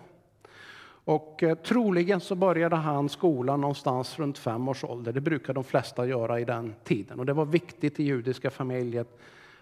Och 1.08 1.44
eh, 1.44 1.56
troligen 1.56 2.20
så 2.20 2.36
började 2.36 2.76
han 2.76 3.10
skolan 3.10 3.62
någonstans 3.62 4.20
runt 4.20 4.38
fem 4.38 4.68
års 4.68 4.84
ålder. 4.84 5.14
Det 5.14 5.22
brukar 5.22 5.54
de 5.54 5.64
flesta 5.64 6.06
göra 6.06 6.40
i 6.40 6.46
den 6.46 6.76
tiden. 6.84 7.20
Och 7.20 7.26
det 7.26 7.34
var 7.34 7.46
viktigt 7.46 8.00
i 8.00 8.04
judiska 8.04 8.52
familjer 8.52 9.06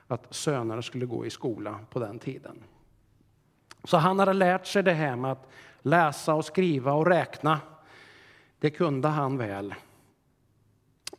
att 0.08 0.34
sönerna 0.34 0.82
skulle 0.82 1.06
gå 1.06 1.26
i 1.26 1.30
skola 1.30 1.80
på 1.90 2.00
den 2.00 2.20
tiden. 2.20 2.64
Så 3.84 3.98
han 3.98 4.20
hade 4.20 4.34
lärt 4.34 4.66
sig 4.66 4.84
det 4.84 4.94
här 4.94 5.16
med 5.16 5.32
att 5.32 5.50
läsa 5.82 6.34
och 6.34 6.46
skriva 6.46 6.94
och 6.94 7.08
räkna. 7.08 7.60
Det 8.60 8.70
kunde 8.70 9.08
han 9.08 9.38
väl. 9.38 9.74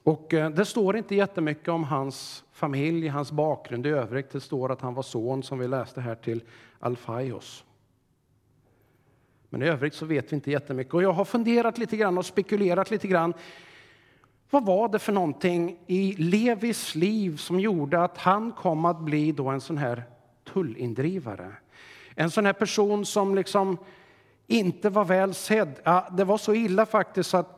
Och 0.06 0.34
eh, 0.34 0.50
det 0.50 0.64
står 0.64 0.96
inte 0.96 1.14
jättemycket 1.14 1.68
om 1.68 1.84
hans 1.84 2.44
familj, 2.52 3.08
hans 3.08 3.32
bakgrund 3.32 3.86
i 3.86 3.88
övrigt. 3.88 4.30
Det 4.30 4.40
står 4.40 4.72
att 4.72 4.80
han 4.80 4.94
var 4.94 5.02
son, 5.02 5.42
som 5.42 5.58
vi 5.58 5.68
läste 5.68 6.00
här, 6.00 6.14
till 6.14 6.42
Alfaios. 6.78 7.64
Men 9.48 9.62
i 9.62 9.66
övrigt 9.66 9.94
så 9.94 10.06
vet 10.06 10.32
vi 10.32 10.36
inte 10.36 10.50
jättemycket. 10.50 10.94
Och 10.94 11.02
jag 11.02 11.12
har 11.12 11.24
funderat 11.24 11.78
lite 11.78 11.96
grann 11.96 12.18
och 12.18 12.26
spekulerat 12.26 12.90
lite 12.90 13.08
grann. 13.08 13.34
Vad 14.50 14.66
var 14.66 14.88
det 14.88 14.98
för 14.98 15.12
någonting 15.12 15.78
i 15.86 16.12
Levis 16.12 16.94
liv 16.94 17.36
som 17.36 17.60
gjorde 17.60 18.04
att 18.04 18.18
han 18.18 18.52
kom 18.52 18.84
att 18.84 19.00
bli 19.00 19.32
då 19.32 19.48
en 19.48 19.60
sån 19.60 19.78
här 19.78 20.04
tullindrivare? 20.52 21.52
En 22.14 22.30
sån 22.30 22.46
här 22.46 22.52
person 22.52 23.06
som 23.06 23.34
liksom 23.34 23.78
inte 24.46 24.90
var 24.90 25.04
väl 25.04 25.34
sedd. 25.34 25.80
Ja, 25.84 26.08
det 26.12 26.24
var 26.24 26.38
så 26.38 26.54
illa 26.54 26.86
faktiskt 26.86 27.34
att 27.34 27.55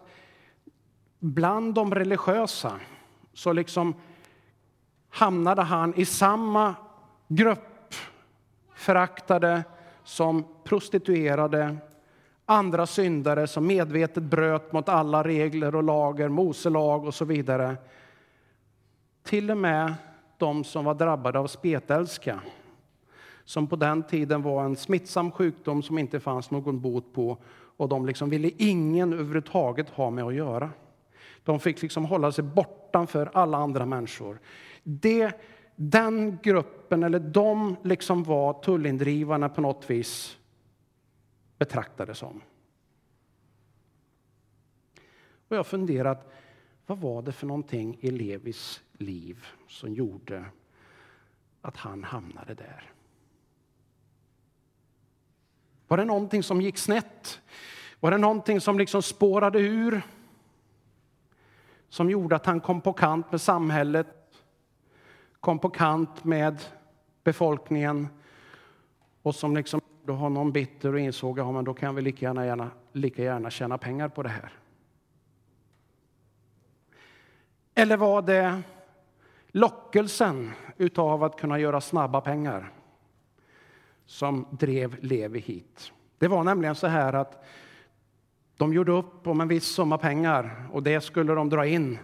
bland 1.18 1.74
de 1.74 1.94
religiösa 1.94 2.80
så 3.32 3.52
liksom 3.52 3.94
hamnade 5.10 5.62
han 5.62 5.94
i 5.96 6.04
samma 6.04 6.74
grupp 7.28 7.94
föraktade 8.74 9.64
som 10.04 10.44
prostituerade, 10.64 11.76
andra 12.46 12.86
syndare 12.86 13.46
som 13.46 13.66
medvetet 13.66 14.22
bröt 14.22 14.72
mot 14.72 14.88
alla 14.88 15.24
regler 15.24 15.74
och 15.74 15.82
lager, 15.82 16.28
Moselag 16.28 17.04
och 17.04 17.14
så 17.14 17.24
vidare. 17.24 17.76
Till 19.22 19.50
och 19.50 19.56
med 19.56 19.94
de 20.38 20.64
som 20.64 20.84
var 20.84 20.94
drabbade 20.94 21.38
av 21.38 21.46
spetälska 21.46 22.40
som 23.44 23.66
på 23.66 23.76
den 23.76 24.02
tiden 24.02 24.42
var 24.42 24.64
en 24.64 24.76
smittsam 24.76 25.30
sjukdom 25.30 25.82
som 25.82 25.98
inte 25.98 26.20
fanns 26.20 26.50
någon 26.50 26.80
bot 26.80 27.12
på 27.12 27.38
och 27.76 27.88
de 27.88 28.06
liksom 28.06 28.30
ville 28.30 28.50
ingen 28.56 29.12
överhuvudtaget 29.12 29.88
ha 29.88 30.10
med 30.10 30.24
att 30.24 30.34
göra. 30.34 30.70
De 31.48 31.60
fick 31.60 31.82
liksom 31.82 32.04
hålla 32.04 32.32
sig 32.32 32.44
bortanför 32.44 33.30
alla 33.34 33.58
andra 33.58 33.86
människor. 33.86 34.38
Det, 34.82 35.40
den 35.76 36.38
gruppen, 36.42 37.02
eller 37.02 37.18
de 37.18 37.76
liksom 37.84 38.24
var 38.24 38.62
tullindrivarna 38.62 39.48
på 39.48 39.60
något 39.60 39.90
vis 39.90 40.38
betraktade 41.58 42.14
som. 42.14 42.40
Och 45.48 45.56
jag 45.56 45.58
har 45.58 45.64
funderat, 45.64 46.32
vad 46.86 46.98
var 46.98 47.22
det 47.22 47.32
för 47.32 47.46
någonting 47.46 47.98
i 48.00 48.10
Levis 48.10 48.82
liv 48.92 49.46
som 49.68 49.94
gjorde 49.94 50.44
att 51.62 51.76
han 51.76 52.04
hamnade 52.04 52.54
där? 52.54 52.92
Var 55.88 55.96
det 55.96 56.04
någonting 56.04 56.42
som 56.42 56.60
gick 56.60 56.78
snett? 56.78 57.40
Var 58.00 58.10
det 58.10 58.18
någonting 58.18 58.60
som 58.60 58.78
liksom 58.78 59.02
spårade 59.02 59.60
ur? 59.60 60.02
Som 61.88 62.10
gjorde 62.10 62.36
att 62.36 62.46
han 62.46 62.60
kom 62.60 62.80
på 62.80 62.92
kant 62.92 63.32
med 63.32 63.40
samhället, 63.40 64.06
kom 65.40 65.58
på 65.58 65.70
kant 65.70 66.24
med 66.24 66.62
befolkningen 67.24 68.08
och 69.22 69.34
som 69.34 69.56
liksom 69.56 69.80
gjorde 70.00 70.12
honom 70.12 70.52
bitter 70.52 70.92
och 70.92 71.00
insåg 71.00 71.40
att 71.40 71.54
ja, 71.54 71.62
då 71.62 71.74
kan 71.74 71.94
vi 71.94 72.02
lika 72.02 72.26
gärna, 72.26 72.46
gärna, 72.46 72.70
lika 72.92 73.22
gärna 73.22 73.50
tjäna 73.50 73.78
pengar 73.78 74.08
på 74.08 74.22
det 74.22 74.28
här. 74.28 74.52
Eller 77.74 77.96
var 77.96 78.22
det 78.22 78.62
lockelsen 79.48 80.52
utav 80.76 81.24
att 81.24 81.40
kunna 81.40 81.58
göra 81.58 81.80
snabba 81.80 82.20
pengar? 82.20 82.72
som 84.08 84.46
drev 84.50 84.96
Levi 85.00 85.40
hit. 85.40 85.92
Det 86.18 86.28
var 86.28 86.44
nämligen 86.44 86.74
så 86.74 86.86
här 86.86 87.12
att 87.12 87.44
de 88.58 88.72
gjorde 88.72 88.92
upp 88.92 89.26
om 89.26 89.40
en 89.40 89.48
viss 89.48 89.66
summa 89.66 89.98
pengar 89.98 90.68
och 90.72 90.82
det 90.82 91.00
skulle 91.00 91.34
de 91.34 91.48
dra 91.48 91.66
in. 91.66 91.98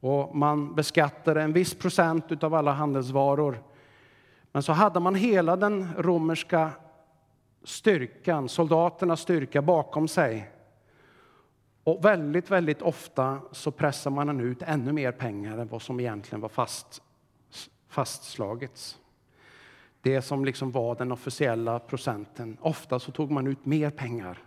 Och 0.00 0.36
man 0.36 0.74
beskattade 0.74 1.42
en 1.42 1.52
viss 1.52 1.74
procent 1.74 2.44
av 2.44 2.54
alla 2.54 2.72
handelsvaror. 2.72 3.62
Men 4.52 4.62
så 4.62 4.72
hade 4.72 5.00
man 5.00 5.14
hela 5.14 5.56
den 5.56 5.88
romerska 5.98 6.70
styrkan, 7.64 8.48
soldaternas 8.48 9.20
styrka 9.20 9.62
bakom 9.62 10.08
sig. 10.08 10.50
Och 11.84 12.04
väldigt, 12.04 12.50
väldigt 12.50 12.82
ofta 12.82 13.38
så 13.52 13.70
pressar 13.70 14.10
man 14.10 14.40
ut 14.40 14.62
ännu 14.62 14.92
mer 14.92 15.12
pengar 15.12 15.58
än 15.58 15.68
vad 15.68 15.82
som 15.82 16.00
egentligen 16.00 16.40
var 16.40 16.48
fast, 16.48 17.02
fastslagits 17.88 18.98
det 20.02 20.22
som 20.22 20.44
liksom 20.44 20.70
var 20.70 20.94
den 20.94 21.12
officiella 21.12 21.78
procenten. 21.78 22.56
Ofta 22.60 22.98
så 22.98 23.12
tog 23.12 23.30
man 23.30 23.46
ut 23.46 23.66
mer 23.66 23.90
pengar 23.90 24.38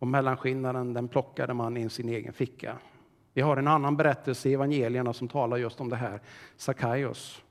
och 0.00 0.06
mellanskillnaden 0.06 0.92
den 0.94 1.08
plockade 1.08 1.54
man 1.54 1.76
i 1.76 1.90
sin 1.90 2.08
egen 2.08 2.32
ficka. 2.32 2.76
Vi 3.34 3.42
har 3.42 3.56
en 3.56 3.68
annan 3.68 3.96
berättelse 3.96 4.48
i 4.48 4.54
evangelierna 4.54 5.12
som 5.12 5.28
talar 5.28 5.56
just 5.56 5.80
om 5.80 5.88
det 5.88 5.96
här, 5.96 6.20
Sackaios, 6.56 7.42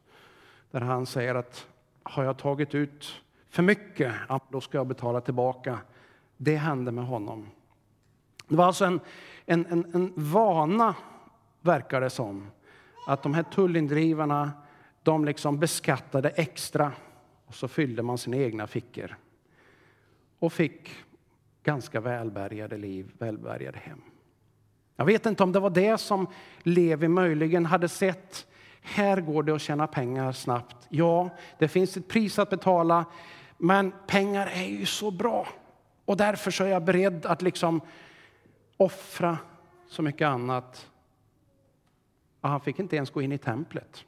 där 0.72 0.82
han 0.82 1.06
säger 1.06 1.36
att 1.36 1.68
har 2.04 2.24
jag 2.24 2.38
tagit 2.38 2.76
ut 2.76 3.22
för 3.50 3.64
mycket, 3.64 4.14
då 4.50 4.62
ska 4.62 4.78
jag 4.78 4.88
betala 4.88 5.22
tillbaka. 5.22 5.80
Det 6.38 6.56
hände 6.56 6.92
med 6.92 7.06
honom. 7.06 7.48
Det 8.48 8.56
var 8.56 8.66
alltså 8.66 8.86
en, 8.86 9.00
en, 9.46 9.66
en, 9.66 9.86
en 9.94 10.14
vana, 10.16 10.96
verkar 11.62 12.02
det 12.02 12.10
som, 12.10 12.52
att 13.08 13.24
de 13.24 13.34
här 13.34 13.44
tullindrivarna 13.44 14.52
de 15.04 15.26
liksom 15.26 15.60
beskattade 15.60 16.30
extra 16.30 16.92
och 17.46 17.56
så 17.56 17.68
fyllde 17.68 18.04
man 18.04 18.18
sina 18.18 18.38
egna 18.38 18.68
fickor 18.68 19.16
och 20.40 20.54
fick 20.54 20.90
ganska 21.64 22.00
välbärgade 22.00 22.78
liv, 22.78 23.12
välbärgade 23.18 23.78
hem. 23.78 24.02
Jag 24.96 25.06
vet 25.06 25.26
inte 25.26 25.44
om 25.44 25.52
det 25.52 25.60
var 25.60 25.70
det 25.70 25.98
som 25.98 26.28
Levi 26.60 27.08
möjligen 27.08 27.66
hade 27.66 27.90
sett. 27.90 28.48
Här 28.82 29.22
går 29.22 29.44
det 29.44 29.56
att 29.56 29.62
tjäna 29.62 29.88
pengar 29.88 30.32
snabbt. 30.32 30.88
Ja, 30.90 31.30
det 31.60 31.68
finns 31.68 31.98
ett 31.98 32.08
pris 32.08 32.40
att 32.40 32.50
betala, 32.50 33.06
men 33.58 33.94
pengar 34.08 34.48
är 34.48 34.66
ju 34.66 34.86
så 34.86 35.12
bra. 35.12 35.48
Och 36.06 36.18
därför 36.18 36.52
så 36.52 36.64
är 36.64 36.68
jag 36.68 36.84
beredd 36.84 37.26
att 37.26 37.42
liksom 37.42 37.82
offra 38.78 39.38
så 39.88 40.02
mycket 40.02 40.28
annat. 40.28 40.90
Och 42.42 42.50
han 42.50 42.62
fick 42.62 42.80
inte 42.80 42.96
ens 42.96 43.10
gå 43.10 43.22
in 43.22 43.32
i 43.32 43.38
templet. 43.38 44.06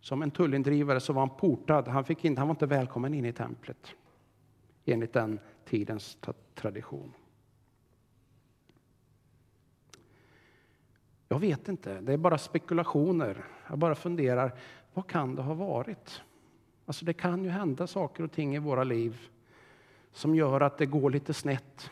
Som 0.00 0.22
en 0.22 0.30
tullindrivare 0.30 1.00
så 1.00 1.12
var 1.12 1.22
han 1.22 1.36
portad. 1.36 1.88
Han, 1.88 2.04
fick 2.04 2.24
inte, 2.24 2.40
han 2.40 2.48
var 2.48 2.54
inte 2.54 2.66
välkommen 2.66 3.14
in 3.14 3.24
i 3.24 3.32
templet 3.32 3.94
enligt 4.92 5.12
den 5.12 5.40
tidens 5.64 6.18
tradition. 6.54 7.12
Jag 11.28 11.38
vet 11.38 11.68
inte, 11.68 12.00
det 12.00 12.12
är 12.12 12.16
bara 12.16 12.38
spekulationer. 12.38 13.44
Jag 13.68 13.78
bara 13.78 13.94
funderar, 13.94 14.58
vad 14.94 15.06
kan 15.06 15.34
det 15.34 15.42
ha 15.42 15.54
varit? 15.54 16.22
Alltså 16.86 17.04
det 17.04 17.12
kan 17.12 17.44
ju 17.44 17.50
hända 17.50 17.86
saker 17.86 18.24
och 18.24 18.32
ting 18.32 18.56
i 18.56 18.58
våra 18.58 18.84
liv 18.84 19.28
som 20.12 20.34
gör 20.34 20.60
att 20.60 20.78
det 20.78 20.86
går 20.86 21.10
lite 21.10 21.34
snett. 21.34 21.90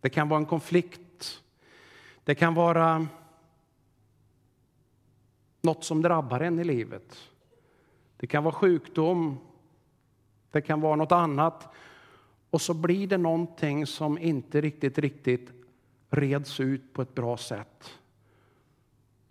Det 0.00 0.10
kan 0.10 0.28
vara 0.28 0.38
en 0.40 0.46
konflikt. 0.46 1.42
Det 2.24 2.34
kan 2.34 2.54
vara 2.54 3.06
något 5.60 5.84
som 5.84 6.02
drabbar 6.02 6.40
en 6.40 6.58
i 6.58 6.64
livet. 6.64 7.30
Det 8.16 8.26
kan 8.26 8.44
vara 8.44 8.54
sjukdom, 8.54 9.38
det 10.54 10.60
kan 10.60 10.80
vara 10.80 10.96
något 10.96 11.12
annat. 11.12 11.68
Och 12.50 12.60
så 12.60 12.74
blir 12.74 13.06
det 13.06 13.18
någonting 13.18 13.86
som 13.86 14.18
inte 14.18 14.60
riktigt, 14.60 14.98
riktigt 14.98 15.50
reds 16.10 16.60
ut 16.60 16.92
på 16.92 17.02
ett 17.02 17.14
bra 17.14 17.36
sätt. 17.36 17.98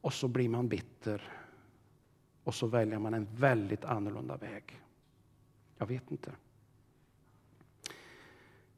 Och 0.02 0.14
så 0.14 0.28
blir 0.28 0.50
man 0.50 0.68
bitter. 0.68 1.32
Och 2.44 2.56
så 2.56 2.68
väljer 2.68 3.00
man 3.00 3.14
en 3.14 3.28
väldigt 3.36 3.86
annorlunda 3.86 4.38
väg. 4.38 4.82
Jag 5.78 5.86
vet 5.86 6.12
inte. 6.12 6.32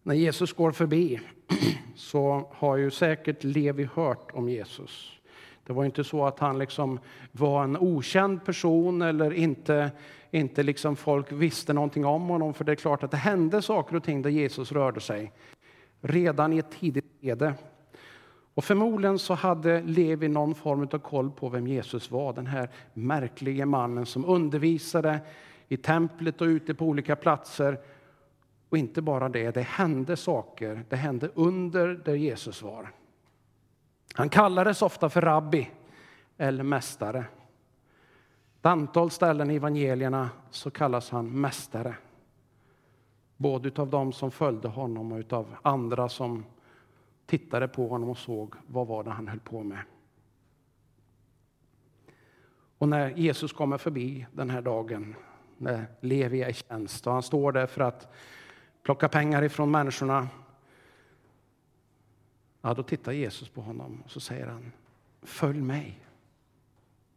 När 0.04 0.16
Jesus 0.16 0.54
går 0.54 0.72
förbi 0.72 1.20
så 1.96 2.52
har 2.54 2.78
ju 2.78 2.92
säkert 2.92 3.44
Levi 3.44 3.90
hört 3.94 4.32
om 4.34 4.50
Jesus. 4.50 5.20
Det 5.68 5.74
var 5.74 5.86
inte 5.86 6.04
så 6.04 6.26
att 6.26 6.40
han 6.40 6.60
liksom 6.60 7.00
var 7.32 7.64
en 7.64 7.78
okänd 7.78 8.46
person 8.46 9.02
eller 9.02 9.34
inte, 9.34 9.92
inte 10.32 10.64
liksom 10.64 10.96
folk 10.96 11.32
visste 11.32 11.74
någonting 11.74 12.06
om 12.06 12.22
honom. 12.22 12.54
För 12.54 12.64
det 12.64 12.72
är 12.72 12.76
klart 12.76 13.04
att 13.04 13.12
det 13.12 13.18
hände 13.18 13.62
saker 13.62 13.96
och 13.96 14.04
ting 14.04 14.22
där 14.22 14.30
Jesus 14.30 14.72
rörde 14.72 15.00
sig 15.00 15.32
redan 16.02 16.54
i 16.54 16.58
ett 16.58 16.72
tidigt 16.80 17.06
skede. 17.22 17.54
Och 18.54 18.64
förmodligen 18.64 19.20
så 19.20 19.34
hade 19.34 19.82
Levi 19.82 20.28
någon 20.28 20.56
form 20.56 20.88
av 20.92 21.00
koll 21.00 21.32
på 21.32 21.50
vem 21.50 21.68
Jesus 21.68 22.12
var, 22.12 22.34
den 22.34 22.48
här 22.48 22.70
märkliga 22.94 23.66
mannen 23.66 24.06
som 24.06 24.26
undervisade 24.26 25.20
i 25.68 25.78
templet 25.78 26.42
och 26.42 26.46
ute 26.46 26.74
på 26.74 26.86
olika 26.86 27.16
platser. 27.16 27.78
Och 28.70 28.78
inte 28.78 29.02
bara 29.02 29.30
det, 29.30 29.52
det 29.52 29.62
hände 29.62 30.18
saker, 30.18 30.84
det 30.90 30.96
hände 30.96 31.30
under 31.36 31.88
där 31.88 32.16
Jesus 32.16 32.62
var. 32.62 32.92
Han 34.18 34.30
kallades 34.30 34.82
ofta 34.82 35.10
för 35.10 35.22
rabbi 35.22 35.70
eller 36.38 36.64
mästare. 36.64 37.26
Ett 38.60 38.66
antal 38.66 39.12
ställen 39.12 39.52
i 39.52 39.56
evangelierna 39.56 40.30
så 40.52 40.72
kallas 40.72 41.10
han 41.10 41.42
mästare. 41.42 41.96
Både 43.38 43.82
av 43.82 43.90
dem 43.90 44.14
som 44.14 44.32
följde 44.32 44.68
honom 44.68 45.12
och 45.12 45.34
av 45.34 45.56
andra 45.62 46.10
som 46.10 46.46
tittade 47.26 47.68
på 47.68 47.88
honom 47.88 48.10
och 48.10 48.18
såg 48.18 48.56
vad 48.68 48.88
var 48.88 49.04
det 49.04 49.10
han 49.10 49.28
höll 49.28 49.40
på 49.40 49.64
med. 49.64 49.80
Och 52.78 52.90
när 52.90 53.10
Jesus 53.10 53.54
kommer 53.54 53.78
förbi 53.78 54.28
den 54.32 54.50
här 54.50 54.62
dagen, 54.62 55.16
när 55.58 55.86
Levi 56.00 56.42
är 56.42 56.50
i 56.50 56.54
tjänst 56.54 57.08
och 57.08 57.14
han 57.14 57.24
står 57.24 57.52
där 57.52 57.68
för 57.68 57.82
att 57.82 58.14
plocka 58.84 59.10
pengar 59.10 59.44
ifrån 59.44 59.72
människorna. 59.72 60.28
Ja, 62.66 62.74
då 62.74 62.84
tittar 62.84 63.12
Jesus 63.12 63.50
på 63.50 63.62
honom 63.62 64.02
och 64.06 64.12
så 64.12 64.20
säger 64.20 64.48
han, 64.48 64.72
följ 65.22 65.62
mig. 65.62 66.00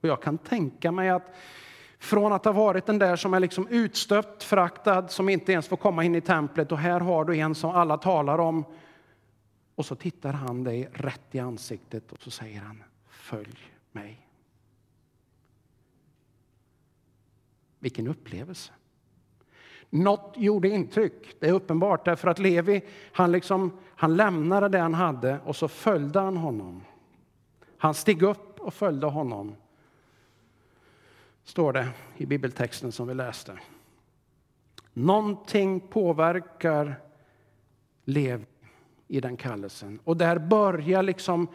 Och 0.00 0.08
jag 0.08 0.22
kan 0.22 0.38
tänka 0.38 0.92
mig 0.92 1.08
att 1.10 1.34
från 1.98 2.32
att 2.32 2.44
ha 2.44 2.52
varit 2.52 2.86
den 2.86 2.98
där 2.98 3.16
som 3.16 3.34
är 3.34 3.40
liksom 3.40 3.68
utstött, 3.68 4.42
föraktad, 4.42 5.10
som 5.10 5.28
inte 5.28 5.52
ens 5.52 5.68
får 5.68 5.76
komma 5.76 6.04
in 6.04 6.14
i 6.14 6.20
templet 6.20 6.72
och 6.72 6.78
här 6.78 7.00
har 7.00 7.24
du 7.24 7.36
en 7.36 7.54
som 7.54 7.70
alla 7.70 7.96
talar 7.96 8.38
om. 8.38 8.64
Och 9.74 9.86
så 9.86 9.94
tittar 9.94 10.32
han 10.32 10.64
dig 10.64 10.90
rätt 10.92 11.34
i 11.34 11.38
ansiktet 11.38 12.12
och 12.12 12.22
så 12.22 12.30
säger 12.30 12.60
han, 12.60 12.82
följ 13.08 13.58
mig. 13.92 14.28
Vilken 17.78 18.08
upplevelse! 18.08 18.72
Något 19.90 20.34
gjorde 20.36 20.68
intryck, 20.68 21.36
det 21.40 21.48
är 21.48 21.52
uppenbart, 21.52 22.04
därför 22.04 22.28
att 22.28 22.38
Levi 22.38 22.82
han, 23.12 23.32
liksom, 23.32 23.72
han 23.96 24.16
lämnade 24.16 24.68
det 24.68 24.78
han 24.78 24.94
hade 24.94 25.38
och 25.44 25.56
så 25.56 25.68
följde 25.68 26.20
han 26.20 26.36
honom. 26.36 26.84
Han 27.78 27.94
steg 27.94 28.22
upp 28.22 28.60
och 28.60 28.74
följde 28.74 29.06
honom 29.06 29.54
står 31.44 31.72
det 31.72 31.88
i 32.16 32.26
bibeltexten 32.26 32.92
som 32.92 33.08
vi 33.08 33.14
läste. 33.14 33.58
Någonting 34.92 35.80
påverkar 35.80 37.00
Levi 38.04 38.46
i 39.08 39.20
den 39.20 39.36
kallelsen. 39.36 40.00
Och 40.04 40.16
där 40.16 40.38
börjar 40.38 41.02
liksom 41.02 41.48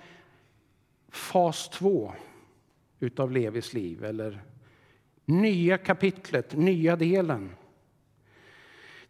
fas 1.09 1.69
två 1.69 2.13
utav 2.99 3.31
Levis 3.31 3.73
liv, 3.73 4.03
eller 4.03 4.43
nya 5.25 5.77
kapitlet, 5.77 6.55
nya 6.55 6.95
delen. 6.95 7.55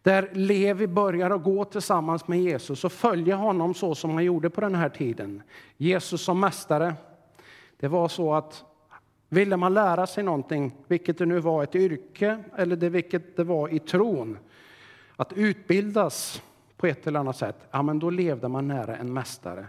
Där 0.04 0.30
Levi 0.34 0.88
börjar 0.88 1.30
att 1.30 1.44
gå 1.44 1.66
tillsammans 1.66 2.28
med 2.28 2.40
Jesus 2.40 2.84
och 2.84 2.92
följa 2.92 3.36
honom 3.36 3.74
så 3.74 3.96
som 3.96 4.12
han 4.12 4.24
gjorde 4.24 4.50
på 4.50 4.62
den 4.62 4.76
här 4.76 4.90
tiden. 4.90 5.44
Jesus 5.78 6.22
som 6.22 6.40
mästare. 6.40 6.96
Det 7.80 7.88
var 7.88 8.08
så 8.08 8.34
att 8.34 8.66
Ville 9.34 9.58
man 9.58 9.74
lära 9.74 10.08
sig 10.08 10.24
någonting, 10.24 10.76
vilket 10.88 11.18
det 11.18 11.26
nu 11.26 11.40
var 11.40 11.64
ett 11.64 11.76
yrke 11.76 12.44
eller 12.58 12.76
det, 12.76 12.90
vilket 12.90 13.38
det 13.38 13.44
var 13.44 13.74
i 13.74 13.80
tron, 13.80 14.38
att 15.16 15.34
utbildas 15.34 16.42
på 16.78 16.88
ett 16.88 17.08
eller 17.08 17.20
annat 17.20 17.38
sätt, 17.38 17.68
ja, 17.72 17.82
men 17.82 18.00
då 18.00 18.10
levde 18.10 18.48
man 18.48 18.68
nära 18.68 18.98
en 18.98 19.14
mästare. 19.14 19.68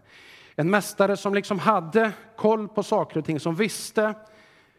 En 0.57 0.71
mästare 0.71 1.17
som 1.17 1.35
liksom 1.35 1.59
hade 1.59 2.13
koll 2.37 2.69
på 2.69 2.83
saker 2.83 3.19
och 3.19 3.25
ting, 3.25 3.41
som 3.41 3.55
visste 3.55 4.15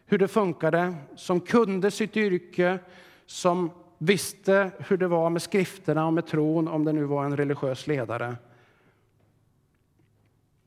hur 0.06 0.18
det 0.18 0.28
funkade, 0.28 0.94
som 1.16 1.40
kunde 1.40 1.90
sitt 1.90 2.16
yrke, 2.16 2.78
som 3.26 3.70
visste 3.98 4.70
hur 4.78 4.96
det 4.96 5.08
var 5.08 5.30
med 5.30 5.42
skrifterna 5.42 6.06
och 6.06 6.12
med 6.12 6.26
tron, 6.26 6.68
om 6.68 6.84
det 6.84 6.92
nu 6.92 7.04
var 7.04 7.24
en 7.24 7.36
religiös 7.36 7.86
ledare. 7.86 8.36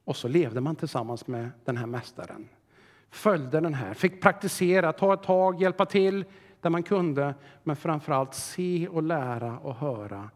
Och 0.04 0.15
så 0.15 0.28
levde 0.28 0.62
man 0.62 0.76
tillsammans 0.76 1.28
med 1.28 1.50
den 1.65 1.78
här 1.78 1.86
mästaren 1.86 2.50
följde 3.10 3.60
den 3.60 3.74
här, 3.74 3.94
fick 3.94 4.22
praktisera, 4.22 4.94
ta 4.94 5.13
ett 5.13 5.24
tag, 5.24 5.62
hjälpa 5.62 5.86
till 5.86 6.26
där 6.62 6.70
man 6.70 6.84
kunde, 6.84 7.34
men 7.63 7.76
framförallt 7.76 8.34
se 8.34 8.88
och 8.88 9.04
lära 9.04 9.60
och 9.60 9.76
höra 9.76 10.30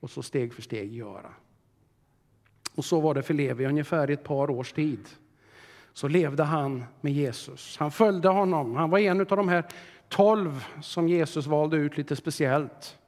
och 0.00 0.10
så 0.10 0.22
steg 0.22 0.54
för 0.54 0.62
steg 0.62 0.94
göra. 0.94 1.30
Och 2.74 2.84
så 2.84 3.00
var 3.00 3.14
det 3.14 3.22
för 3.22 3.34
Levi 3.34 3.66
ungefär 3.66 4.10
i 4.10 4.12
ett 4.12 4.24
par 4.24 4.50
års 4.50 4.72
tid. 4.72 5.08
Så 5.92 6.08
levde 6.08 6.42
han 6.42 6.84
med 7.00 7.12
Jesus. 7.12 7.76
Han 7.78 7.90
följde 7.90 8.28
honom. 8.28 8.76
Han 8.76 8.90
var 8.90 8.98
en 8.98 9.20
av 9.20 9.26
de 9.26 9.48
här 9.48 9.64
tolv 10.10 10.64
som 10.82 11.08
Jesus 11.08 11.46
valde 11.46 11.76
ut 11.76 11.96
lite 11.96 12.16
speciellt. 12.16 12.98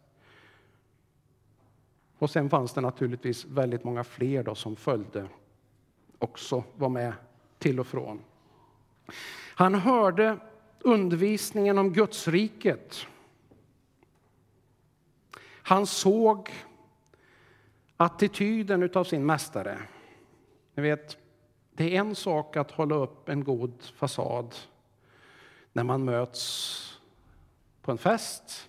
Och 2.18 2.30
sen 2.30 2.50
fanns 2.50 2.72
det 2.72 2.80
naturligtvis 2.80 3.44
väldigt 3.44 3.84
många 3.84 4.04
fler 4.04 4.42
då 4.42 4.54
som 4.54 4.76
följde 4.76 5.28
också 6.18 6.64
var 6.76 6.88
med 6.88 7.12
till 7.58 7.80
och 7.80 7.86
från. 7.86 8.20
Han 9.54 9.74
hörde 9.74 10.38
undervisningen 10.80 11.78
om 11.78 11.92
Gudsriket. 11.92 13.06
Han 15.42 15.86
såg 15.86 16.50
attityden 17.96 18.90
av 18.94 19.04
sin 19.04 19.26
mästare. 19.26 19.78
Ni 20.74 20.82
vet, 20.82 21.16
det 21.72 21.96
är 21.96 22.00
en 22.00 22.14
sak 22.14 22.56
att 22.56 22.70
hålla 22.70 22.94
upp 22.94 23.28
en 23.28 23.44
god 23.44 23.82
fasad 23.82 24.54
när 25.72 25.84
man 25.84 26.04
möts 26.04 26.91
på 27.82 27.90
en 27.90 27.98
fest 27.98 28.68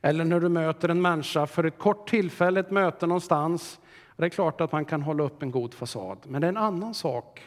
eller 0.00 0.24
när 0.24 0.40
du 0.40 0.48
möter 0.48 0.88
en 0.88 1.02
människa 1.02 1.46
för 1.46 1.64
ett 1.64 1.78
kort 1.78 2.08
tillfälle, 2.08 2.60
ett 2.60 2.70
möte 2.70 3.06
någonstans. 3.06 3.80
Det 4.16 4.24
är 4.24 4.28
klart 4.28 4.60
att 4.60 4.72
man 4.72 4.84
kan 4.84 5.02
hålla 5.02 5.24
upp 5.24 5.42
en 5.42 5.50
god 5.50 5.74
fasad, 5.74 6.18
men 6.24 6.40
det 6.40 6.46
är 6.46 6.48
en 6.48 6.56
annan 6.56 6.94
sak 6.94 7.42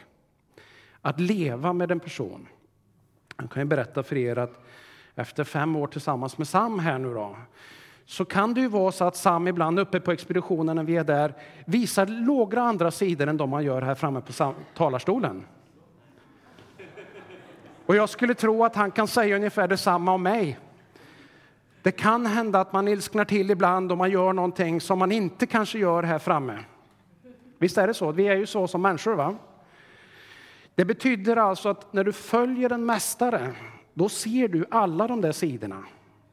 att 1.00 1.20
leva 1.20 1.72
med 1.72 1.90
en 1.90 2.00
person. 2.00 2.48
Jag 3.36 3.50
kan 3.50 3.62
ju 3.62 3.66
berätta 3.66 4.02
för 4.02 4.16
er 4.16 4.38
att 4.38 4.64
efter 5.14 5.44
fem 5.44 5.76
år 5.76 5.86
tillsammans 5.86 6.38
med 6.38 6.48
Sam 6.48 6.78
här 6.78 6.98
nu 6.98 7.14
då, 7.14 7.36
så 8.06 8.24
kan 8.24 8.54
det 8.54 8.60
ju 8.60 8.68
vara 8.68 8.92
så 8.92 9.04
att 9.04 9.16
Sam 9.16 9.48
ibland 9.48 9.78
uppe 9.78 10.00
på 10.00 10.12
expeditionen 10.12 10.76
när 10.76 10.84
vi 10.84 10.96
är 10.96 11.04
där 11.04 11.34
visar 11.66 12.06
några 12.06 12.62
andra 12.62 12.90
sidor 12.90 13.26
än 13.26 13.36
de 13.36 13.50
man 13.50 13.64
gör 13.64 13.82
här 13.82 13.94
framme 13.94 14.20
på 14.20 14.54
talarstolen. 14.76 15.46
Och 17.86 17.96
jag 17.96 18.08
skulle 18.08 18.34
tro 18.34 18.64
att 18.64 18.76
han 18.76 18.90
kan 18.90 19.08
säga 19.08 19.36
ungefär 19.36 19.68
detsamma 19.68 20.12
om 20.12 20.22
mig. 20.22 20.58
Det 21.82 21.92
kan 21.92 22.26
hända 22.26 22.60
att 22.60 22.72
man 22.72 22.88
ilsknar 22.88 23.24
till 23.24 23.50
ibland 23.50 23.92
och 23.92 23.98
man 23.98 24.10
gör 24.10 24.32
någonting 24.32 24.80
som 24.80 24.98
man 24.98 25.12
inte 25.12 25.46
kanske 25.46 25.78
gör 25.78 26.02
här 26.02 26.18
framme. 26.18 26.58
Visst 27.58 27.78
är 27.78 27.86
det 27.86 27.94
så? 27.94 28.12
Vi 28.12 28.28
är 28.28 28.36
ju 28.36 28.46
så 28.46 28.68
som 28.68 28.82
människor. 28.82 29.14
va? 29.14 29.36
Det 30.74 30.84
betyder 30.84 31.36
alltså 31.36 31.68
att 31.68 31.92
när 31.92 32.04
du 32.04 32.12
följer 32.12 32.72
en 32.72 32.86
mästare, 32.86 33.52
då 33.94 34.08
ser 34.08 34.48
du 34.48 34.66
alla 34.70 35.06
de 35.06 35.20
där 35.20 35.32
sidorna. 35.32 35.84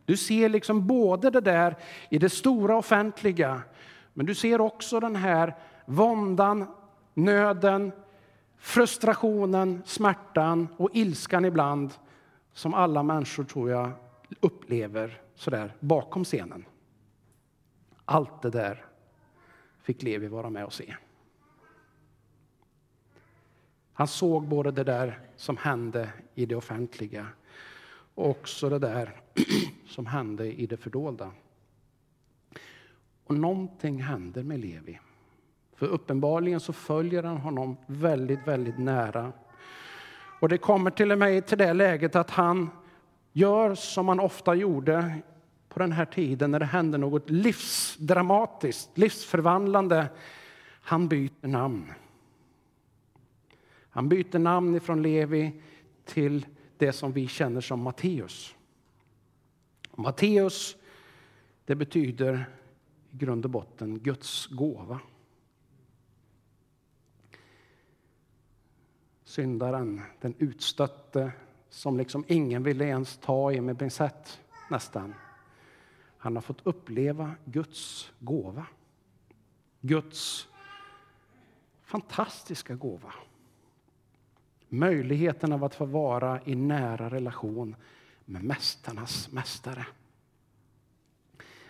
Du 0.06 0.18
ser 0.18 0.50
liksom 0.50 0.88
både 0.88 1.30
det 1.30 1.42
där 1.42 1.76
i 2.10 2.18
det 2.18 2.30
stora 2.30 2.78
offentliga, 2.78 3.62
men 4.14 4.26
du 4.26 4.36
ser 4.36 4.62
också 4.62 5.00
den 5.00 5.16
här 5.16 5.56
våndan, 5.86 6.66
nöden, 7.14 7.92
frustrationen, 8.60 9.82
smärtan 9.86 10.68
och 10.78 10.90
ilskan 10.94 11.46
ibland 11.46 11.94
som 12.54 12.74
alla 12.74 13.04
människor, 13.04 13.44
tror 13.44 13.70
jag, 13.70 13.92
upplever 14.40 15.22
sådär 15.38 15.76
bakom 15.80 16.24
scenen. 16.24 16.66
Allt 18.06 18.42
det 18.42 18.50
där 18.50 18.86
fick 19.82 20.04
Levi 20.04 20.28
vara 20.28 20.50
med 20.50 20.66
och 20.66 20.74
se. 20.74 20.96
Han 23.94 24.08
såg 24.08 24.48
både 24.48 24.72
det 24.72 24.84
där 24.84 25.20
som 25.36 25.58
hände 25.58 26.10
i 26.36 26.46
det 26.46 26.56
offentliga 26.56 27.28
och 28.16 28.30
också 28.30 28.70
det 28.70 28.80
där 28.80 29.22
som 29.88 30.06
hände 30.06 30.62
i 30.62 30.66
det 30.66 30.78
fördolda. 30.78 31.32
Och 33.24 33.36
någonting 33.36 34.02
händer 34.02 34.44
med 34.44 34.60
Levi. 34.60 35.00
För 35.76 35.88
uppenbarligen 35.88 36.60
så 36.60 36.74
följer 36.74 37.24
han 37.24 37.38
honom 37.38 37.78
väldigt, 37.88 38.48
väldigt 38.48 38.78
nära. 38.78 39.32
Och 40.42 40.50
det 40.50 40.58
kommer 40.58 40.92
till 40.92 41.12
och 41.12 41.18
med 41.18 41.46
till 41.46 41.58
det 41.58 41.74
läget 41.74 42.16
att 42.16 42.30
han 42.30 42.70
gör 43.38 43.76
som 43.76 44.08
han 44.08 44.20
ofta 44.20 44.56
gjorde 44.56 45.16
på 45.70 45.80
den 45.80 45.92
här 45.92 46.06
tiden 46.06 46.52
när 46.52 46.60
det 46.60 46.66
hände 46.66 46.98
något 46.98 47.30
livsdramatiskt, 47.30 48.98
livsförvandlande. 48.98 50.10
Han 50.82 51.08
byter 51.08 51.48
namn. 51.48 51.94
Han 53.90 54.10
byter 54.10 54.40
namn 54.40 54.76
ifrån 54.76 55.02
Levi 55.02 55.62
till 56.06 56.46
det 56.78 56.94
som 56.94 57.12
vi 57.12 57.28
känner 57.28 57.62
som 57.62 57.82
Matteus. 57.82 58.56
Matteus, 59.92 60.76
det 61.66 61.76
betyder 61.76 62.46
i 63.12 63.18
grund 63.18 63.46
och 63.46 63.52
botten 63.52 64.00
Guds 64.00 64.48
gåva. 64.48 65.00
Syndaren, 69.24 70.02
den 70.22 70.36
utstötte 70.38 71.32
som 71.78 71.98
liksom 71.98 72.24
ingen 72.28 72.64
ville 72.64 72.86
ens 72.86 73.18
ta 73.18 73.52
i 73.52 73.62
med 73.62 73.80
pincett 73.80 74.42
nästan. 74.70 75.14
Han 76.18 76.36
har 76.36 76.42
fått 76.42 76.62
uppleva 76.64 77.32
Guds 77.46 78.12
gåva. 78.20 78.66
Guds 79.82 80.48
fantastiska 81.84 82.76
gåva. 82.76 83.14
Möjligheten 84.70 85.52
av 85.54 85.64
att 85.64 85.76
få 85.76 85.86
vara 85.86 86.42
i 86.46 86.56
nära 86.56 87.10
relation 87.10 87.76
med 88.26 88.44
Mästarnas 88.44 89.32
mästare. 89.32 89.86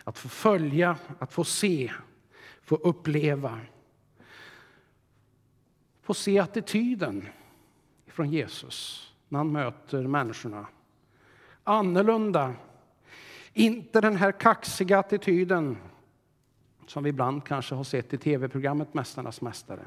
Att 0.03 0.17
få 0.17 0.29
följa, 0.29 0.97
att 1.19 1.33
få 1.33 1.43
se, 1.43 1.91
få 2.61 2.75
uppleva. 2.75 3.59
Få 6.01 6.13
se 6.13 6.39
attityden 6.39 7.27
från 8.05 8.31
Jesus 8.31 9.07
när 9.29 9.39
han 9.39 9.51
möter 9.51 10.07
människorna. 10.07 10.67
Annorlunda. 11.63 12.53
Inte 13.53 14.01
den 14.01 14.15
här 14.15 14.31
kaxiga 14.31 14.99
attityden 14.99 15.77
som 16.87 17.03
vi 17.03 17.09
ibland 17.09 17.43
kanske 17.45 17.75
har 17.75 17.83
sett 17.83 18.13
i 18.13 18.17
tv-programmet 18.17 18.93
Mästarnas 18.93 19.41
mästare. 19.41 19.85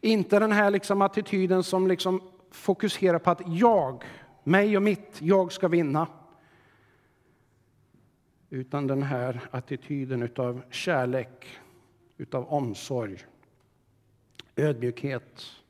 Inte 0.00 0.38
den 0.38 0.52
här 0.52 0.70
liksom 0.70 1.02
attityden 1.02 1.62
som 1.62 1.88
liksom 1.88 2.20
fokuserar 2.50 3.18
på 3.18 3.30
att 3.30 3.42
jag, 3.46 4.04
mig 4.44 4.76
och 4.76 4.82
mitt, 4.82 5.22
jag 5.22 5.52
ska 5.52 5.68
vinna. 5.68 6.06
Utan 8.50 8.86
den 8.86 9.02
här 9.02 9.40
attityden 9.50 10.30
av 10.36 10.62
kärlek, 10.70 11.60
utav 12.16 12.52
omsorg, 12.52 13.18
ödmjukhet, 14.56 15.61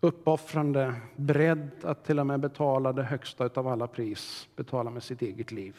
uppoffrande, 0.00 0.94
beredd 1.16 1.70
att 1.84 2.04
till 2.04 2.18
och 2.18 2.26
med 2.26 2.40
betala 2.40 2.92
det 2.92 3.02
högsta 3.02 3.50
av 3.54 3.68
alla 3.68 3.86
pris, 3.86 4.48
betala 4.56 4.90
med 4.90 5.02
sitt 5.02 5.22
eget 5.22 5.52
liv. 5.52 5.76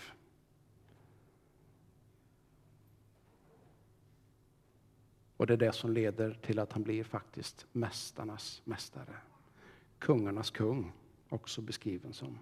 Och 5.37 5.47
det 5.47 5.53
är 5.53 5.57
det 5.57 5.71
som 5.71 5.91
leder 5.91 6.33
till 6.41 6.59
att 6.59 6.73
han 6.73 6.83
blir 6.83 7.03
faktiskt 7.03 7.65
mästarnas 7.71 8.61
mästare. 8.65 9.15
Kungarnas 9.99 10.49
kung, 10.49 10.91
också 11.29 11.61
beskriven 11.61 12.13
som. 12.13 12.39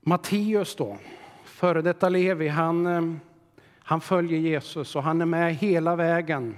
Matteus 0.00 0.76
då, 0.76 0.98
före 1.44 1.82
detta 1.82 2.08
Levi, 2.08 2.48
han, 2.48 2.86
eh, 2.86 3.14
han 3.78 4.00
följer 4.00 4.38
Jesus 4.38 4.96
och 4.96 5.02
han 5.02 5.20
är 5.20 5.26
med 5.26 5.54
hela 5.54 5.96
vägen. 5.96 6.56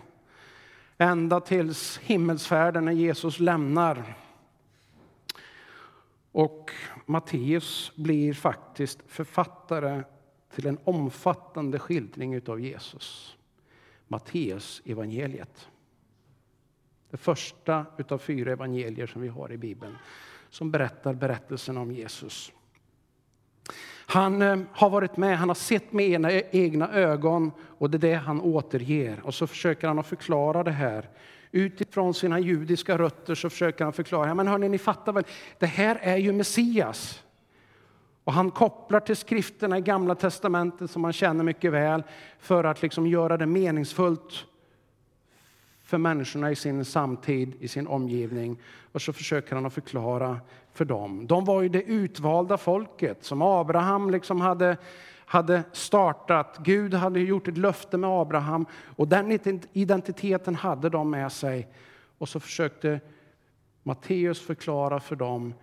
Ända 0.98 1.40
tills 1.40 1.98
himmelsfärden 1.98 2.84
när 2.84 2.92
Jesus 2.92 3.40
lämnar. 3.40 4.16
Och 6.32 6.70
Matteus 7.06 7.92
blir 7.96 8.34
faktiskt 8.34 9.02
författare 9.06 10.02
till 10.54 10.66
en 10.66 10.78
omfattande 10.84 11.78
skildring 11.78 12.48
av 12.48 12.60
Jesus. 12.60 13.36
Matteus 14.08 14.82
evangeliet. 14.84 15.68
Det 17.10 17.16
första 17.16 17.86
av 18.08 18.18
fyra 18.18 18.52
evangelier 18.52 19.06
som 19.06 19.22
vi 19.22 19.28
har 19.28 19.52
i 19.52 19.56
Bibeln 19.56 19.96
som 20.50 20.70
berättar 20.70 21.14
berättelsen 21.14 21.76
om 21.76 21.92
Jesus. 21.92 22.52
Han 24.10 24.42
eh, 24.42 24.58
har 24.72 24.90
varit 24.90 25.16
med, 25.16 25.38
han 25.38 25.48
har 25.48 25.54
sett 25.54 25.92
med 25.92 26.42
egna 26.50 26.92
ögon 26.92 27.52
och 27.78 27.90
det 27.90 27.96
är 27.96 28.10
det 28.10 28.14
han 28.14 28.40
återger. 28.40 29.20
Och 29.24 29.34
så 29.34 29.46
försöker 29.46 29.88
han 29.88 29.98
att 29.98 30.06
förklara 30.06 30.62
det 30.62 30.70
här. 30.70 31.08
Utifrån 31.50 32.14
sina 32.14 32.38
judiska 32.38 32.98
rötter 32.98 33.34
så 33.34 33.50
försöker 33.50 33.84
han 33.84 33.92
förklara. 33.92 34.34
Men 34.34 34.48
hörni, 34.48 34.68
ni 34.68 34.78
fattar 34.78 35.12
väl, 35.12 35.24
det 35.58 35.66
här 35.66 35.98
är 36.02 36.16
ju 36.16 36.32
Messias. 36.32 37.22
Och 38.24 38.32
han 38.32 38.50
kopplar 38.50 39.00
till 39.00 39.16
skrifterna 39.16 39.78
i 39.78 39.80
Gamla 39.80 40.14
testamentet 40.14 40.90
som 40.90 41.04
han 41.04 41.12
känner 41.12 41.44
mycket 41.44 41.72
väl 41.72 42.02
för 42.38 42.64
att 42.64 42.82
liksom 42.82 43.06
göra 43.06 43.36
det 43.36 43.46
meningsfullt 43.46 44.44
för 45.82 45.98
människorna 45.98 46.50
i 46.50 46.56
sin 46.56 46.84
samtid, 46.84 47.54
i 47.60 47.68
sin 47.68 47.86
omgivning. 47.86 48.58
Och 48.92 49.02
så 49.02 49.12
försöker 49.12 49.54
han 49.54 49.66
att 49.66 49.74
förklara 49.74 50.40
för 50.78 50.84
dem. 50.84 51.26
De 51.26 51.44
var 51.44 51.62
ju 51.62 51.68
det 51.68 51.82
utvalda 51.82 52.56
folket 52.56 53.24
som 53.24 53.42
Abraham 53.42 54.10
liksom 54.10 54.40
hade, 54.40 54.76
hade 55.24 55.62
startat. 55.72 56.58
Gud 56.58 56.94
hade 56.94 57.20
gjort 57.20 57.48
ett 57.48 57.58
löfte 57.58 57.96
med 57.96 58.10
Abraham 58.10 58.66
och 58.96 59.08
den 59.08 59.38
identiteten 59.72 60.54
hade 60.54 60.88
de 60.88 61.10
med 61.10 61.32
sig. 61.32 61.68
Och 62.18 62.28
så 62.28 62.40
försökte 62.40 63.00
Matteus 63.82 64.40
förklara 64.40 65.00
för 65.00 65.16
dem 65.16 65.54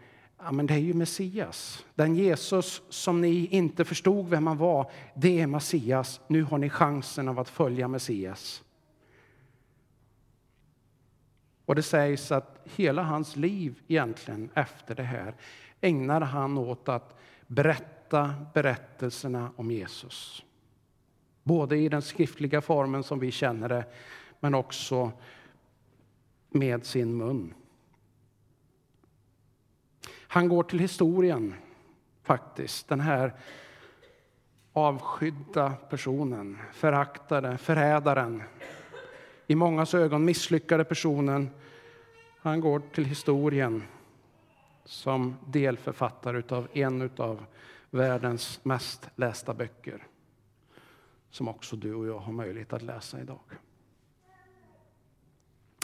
Ja, 0.43 0.51
men 0.51 0.67
det 0.67 0.73
är 0.73 0.77
ju 0.77 0.93
Messias. 0.93 1.85
Den 1.95 2.15
Jesus 2.15 2.81
som 2.89 3.21
ni 3.21 3.47
inte 3.51 3.85
förstod 3.85 4.29
vem 4.29 4.47
han 4.47 4.57
var, 4.57 4.91
det 5.15 5.41
är 5.41 5.47
Messias. 5.47 6.21
Nu 6.27 6.43
har 6.43 6.57
ni 6.57 6.69
chansen 6.69 7.27
av 7.27 7.39
att 7.39 7.49
följa 7.49 7.87
Messias. 7.87 8.63
Och 11.65 11.75
det 11.75 11.83
sägs 11.83 12.31
att 12.31 12.59
hela 12.63 13.03
hans 13.03 13.35
liv 13.35 13.79
egentligen 13.87 14.49
efter 14.53 14.95
det 14.95 15.03
här 15.03 15.33
ägnar 15.81 16.21
han 16.21 16.57
åt 16.57 16.89
att 16.89 17.19
berätta 17.47 18.33
berättelserna 18.53 19.51
om 19.55 19.71
Jesus. 19.71 20.43
Både 21.43 21.77
i 21.77 21.89
den 21.89 22.01
skriftliga 22.01 22.61
formen 22.61 23.03
som 23.03 23.19
vi 23.19 23.31
känner 23.31 23.69
det, 23.69 23.85
men 24.39 24.55
också 24.55 25.11
med 26.49 26.85
sin 26.85 27.17
mun. 27.17 27.53
Han 30.27 30.47
går 30.47 30.63
till 30.63 30.79
historien, 30.79 31.55
faktiskt. 32.23 32.87
Den 32.87 32.99
här 32.99 33.33
avskydda 34.73 35.73
personen, 35.89 36.57
föraktade, 36.73 37.57
förrädaren. 37.57 38.43
I 39.47 39.55
mångas 39.55 39.93
ögon 39.93 40.25
misslyckade 40.25 40.83
personen. 40.83 41.49
Han 42.39 42.59
går 42.59 42.81
till 42.93 43.05
historien 43.05 43.83
som 44.85 45.35
delförfattare 45.47 46.55
av 46.55 46.67
en 46.73 47.09
av 47.17 47.45
världens 47.89 48.59
mest 48.63 49.09
lästa 49.15 49.53
böcker 49.53 50.07
som 51.29 51.47
också 51.47 51.75
du 51.75 51.93
och 51.93 52.07
jag 52.07 52.19
har 52.19 52.33
möjlighet 52.33 52.73
att 52.73 52.81
läsa 52.81 53.21
idag. 53.21 53.39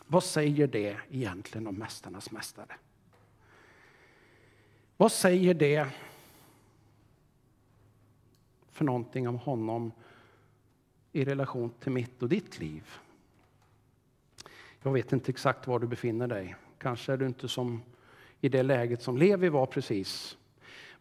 Vad 0.08 0.24
säger 0.24 0.68
det 0.68 0.98
egentligen 1.10 1.68
om 1.68 1.76
Mästarnas 1.76 2.32
mästare? 2.32 2.76
Vad 4.98 5.12
säger 5.12 5.54
det 5.54 5.88
för 8.72 8.86
någonting 8.86 9.28
om 9.28 9.38
honom 9.38 9.92
i 11.12 11.26
relation 11.26 11.72
till 11.80 11.92
mitt 11.92 12.24
och 12.24 12.30
ditt 12.30 12.60
liv? 12.60 13.00
Jag 14.84 14.92
vet 14.92 15.14
inte 15.14 15.32
exakt 15.32 15.68
var 15.68 15.80
du 15.80 15.88
befinner 15.88 16.28
dig. 16.28 16.56
Kanske 16.78 17.14
är 17.14 17.18
du 17.18 17.26
inte 17.26 17.48
som 17.48 17.82
i 18.42 18.50
det 18.50 18.64
läget 18.64 19.02
som 19.02 19.18
Levi 19.18 19.50
var 19.50 19.66
precis. 19.66 20.38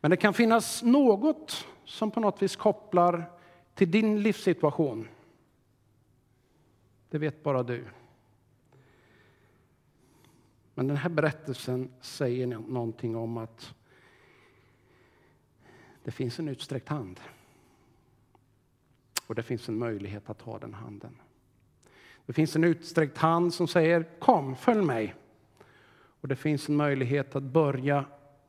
Men 0.01 0.11
det 0.11 0.17
kan 0.17 0.35
finnas 0.35 0.83
något 0.83 1.67
som 1.85 2.11
på 2.11 2.21
något 2.21 2.43
vis 2.43 2.57
kopplar 2.57 3.33
till 3.75 3.91
din 3.91 4.23
livssituation. 4.23 5.09
Det 7.11 7.19
vet 7.19 7.43
bara 7.43 7.63
du. 7.63 7.85
Men 10.75 10.89
den 10.89 10.97
här 10.97 11.11
berättelsen 11.11 11.91
säger 12.01 12.47
någonting 12.47 13.17
om 13.17 13.37
att 13.37 13.75
det 16.05 16.11
finns 16.11 16.39
en 16.39 16.49
utsträckt 16.49 16.89
hand. 16.89 17.21
Och 19.27 19.35
det 19.35 19.43
finns 19.43 19.69
en 19.69 19.79
möjlighet 19.79 20.31
att 20.31 20.39
ta 20.39 20.59
den 20.59 20.75
handen. 20.75 21.17
Det 22.31 22.35
finns 22.35 22.57
en 22.57 22.65
utsträckt 22.65 23.19
hand 23.19 23.55
som 23.55 23.69
säger 23.69 24.07
kom, 24.19 24.57
följ 24.57 24.83
mig. 24.83 25.15
Och 26.21 26.29
det 26.29 26.37
finns 26.37 26.69
en 26.69 26.77
möjlighet 26.77 27.37
att 27.37 27.43
börja 27.43 28.05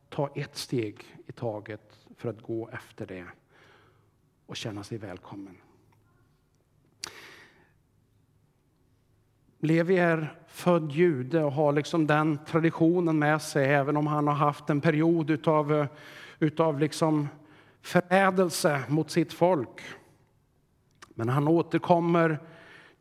ta 0.09 0.29
ett 0.35 0.57
steg 0.57 1.03
i 1.27 1.31
taget 1.31 2.05
för 2.17 2.29
att 2.29 2.41
gå 2.41 2.69
efter 2.73 3.05
det 3.05 3.25
och 4.45 4.55
känna 4.55 4.83
sig 4.83 4.97
välkommen. 4.97 5.57
Levi 9.59 9.97
är 9.97 10.37
född 10.47 10.91
jude 10.91 11.43
och 11.43 11.51
har 11.51 11.71
liksom 11.71 12.07
den 12.07 12.39
traditionen 12.45 13.19
med 13.19 13.41
sig 13.41 13.73
även 13.73 13.97
om 13.97 14.07
han 14.07 14.27
har 14.27 14.35
haft 14.35 14.69
en 14.69 14.81
period 14.81 15.29
utav, 15.29 15.87
utav 16.39 16.79
liksom 16.79 17.27
förädelse 17.81 18.83
mot 18.87 19.11
sitt 19.11 19.33
folk. 19.33 19.81
Men 21.07 21.29
han 21.29 21.47
återkommer 21.47 22.39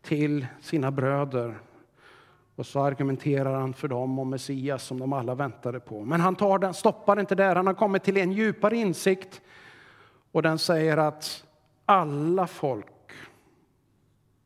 till 0.03 0.47
sina 0.61 0.91
bröder 0.91 1.59
och 2.57 2.67
så 2.67 2.81
argumenterar 2.81 3.61
han 3.61 3.75
för 3.75 3.89
dem 3.89 4.19
om 4.19 4.31
Messias 4.31 4.85
som 4.85 4.99
de 4.99 5.13
alla 5.13 5.35
väntade 5.35 5.81
på. 5.81 6.05
Men 6.05 6.21
han 6.21 6.37
tar 6.37 6.59
den, 6.59 6.75
stoppar 6.75 7.21
inte 7.21 7.35
där, 7.35 7.57
han 7.57 7.67
har 7.67 7.75
kommit 7.75 8.05
till 8.05 8.17
en 8.17 8.33
djupare 8.33 8.77
insikt 8.77 9.41
och 10.33 10.43
den 10.43 10.59
säger 10.59 10.97
att 10.97 11.45
alla 11.87 12.47
folk 12.47 12.87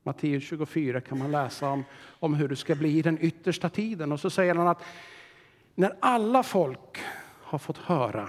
Matteus 0.02 0.44
24 0.44 1.00
kan 1.00 1.18
man 1.18 1.30
läsa 1.30 1.68
om, 1.68 1.84
om 2.06 2.34
hur 2.34 2.48
det 2.48 2.56
ska 2.56 2.74
bli 2.74 2.98
i 2.98 3.02
den 3.02 3.18
yttersta 3.20 3.68
tiden. 3.68 4.12
Och 4.12 4.20
så 4.20 4.30
säger 4.30 4.54
han 4.54 4.68
att 4.68 4.82
när 5.74 5.96
alla 6.00 6.42
folk 6.42 6.98
har 7.42 7.58
fått 7.58 7.78
höra 7.78 8.28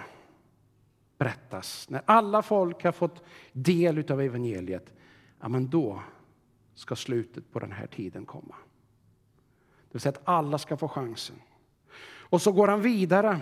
berättas, 1.18 1.90
när 1.90 2.02
alla 2.06 2.42
folk 2.42 2.84
har 2.84 2.92
fått 2.92 3.24
del 3.52 4.12
av 4.12 4.22
evangeliet, 4.22 4.94
ja, 5.42 5.48
men 5.48 5.70
då 5.70 6.02
ska 6.76 6.96
slutet 6.96 7.52
på 7.52 7.60
den 7.60 7.72
här 7.72 7.88
tiden 7.88 8.26
komma. 8.26 8.56
Det 9.88 9.94
vill 9.94 10.02
säga 10.02 10.12
att 10.12 10.22
alla 10.24 10.58
ska 10.58 10.78
få 10.78 10.88
chansen. 10.88 11.36
Och 12.08 12.42
så 12.42 12.52
går 12.52 12.68
han 12.68 12.82
vidare 12.82 13.42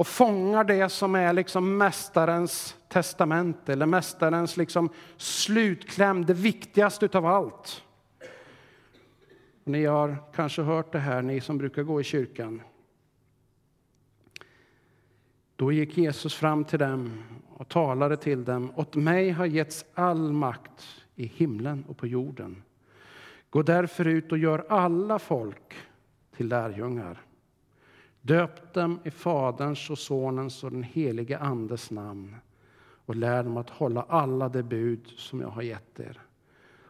och 0.00 0.06
fångar 0.06 0.64
det 0.64 0.88
som 0.88 1.14
är 1.14 1.32
liksom 1.32 1.78
mästarens 1.78 2.76
testamente 2.88 3.72
eller 3.72 3.86
mästarens 3.86 4.56
liksom 4.56 4.88
slutkläm, 5.16 6.26
det 6.26 6.34
viktigaste 6.34 7.08
av 7.12 7.26
allt. 7.26 7.84
Ni 9.64 9.84
har 9.84 10.16
kanske 10.34 10.62
hört 10.62 10.92
det 10.92 10.98
här, 10.98 11.22
ni 11.22 11.40
som 11.40 11.58
brukar 11.58 11.82
gå 11.82 12.00
i 12.00 12.04
kyrkan. 12.04 12.62
Då 15.56 15.72
gick 15.72 15.96
Jesus 15.96 16.34
fram 16.34 16.64
till 16.64 16.78
dem 16.78 17.22
och 17.48 17.68
talade 17.68 18.16
till 18.16 18.44
dem. 18.44 18.72
Åt 18.76 18.94
mig 18.94 19.30
har 19.30 19.46
getts 19.46 19.84
all 19.94 20.32
makt 20.32 20.99
i 21.20 21.26
himlen 21.26 21.84
och 21.88 21.96
på 21.96 22.06
jorden. 22.06 22.62
Gå 23.50 23.62
därför 23.62 24.04
ut 24.04 24.32
och 24.32 24.38
gör 24.38 24.64
alla 24.68 25.18
folk 25.18 25.74
till 26.36 26.48
lärjungar. 26.48 27.20
Döp 28.20 28.74
dem 28.74 29.00
i 29.04 29.10
Faderns 29.10 29.90
och 29.90 29.98
Sonens 29.98 30.64
och 30.64 30.70
den 30.70 30.82
helige 30.82 31.38
Andes 31.38 31.90
namn 31.90 32.36
och 33.06 33.16
lär 33.16 33.42
dem 33.42 33.56
att 33.56 33.70
hålla 33.70 34.02
alla 34.02 34.48
de 34.48 34.62
bud 34.62 35.06
som 35.06 35.40
jag 35.40 35.48
har 35.48 35.62
gett 35.62 36.00
er. 36.00 36.20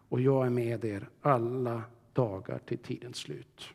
Och 0.08 0.20
jag 0.20 0.46
är 0.46 0.50
med 0.50 0.84
er 0.84 1.08
alla 1.22 1.82
dagar 2.12 2.58
till 2.58 2.78
tidens 2.78 3.16
slut. 3.16 3.68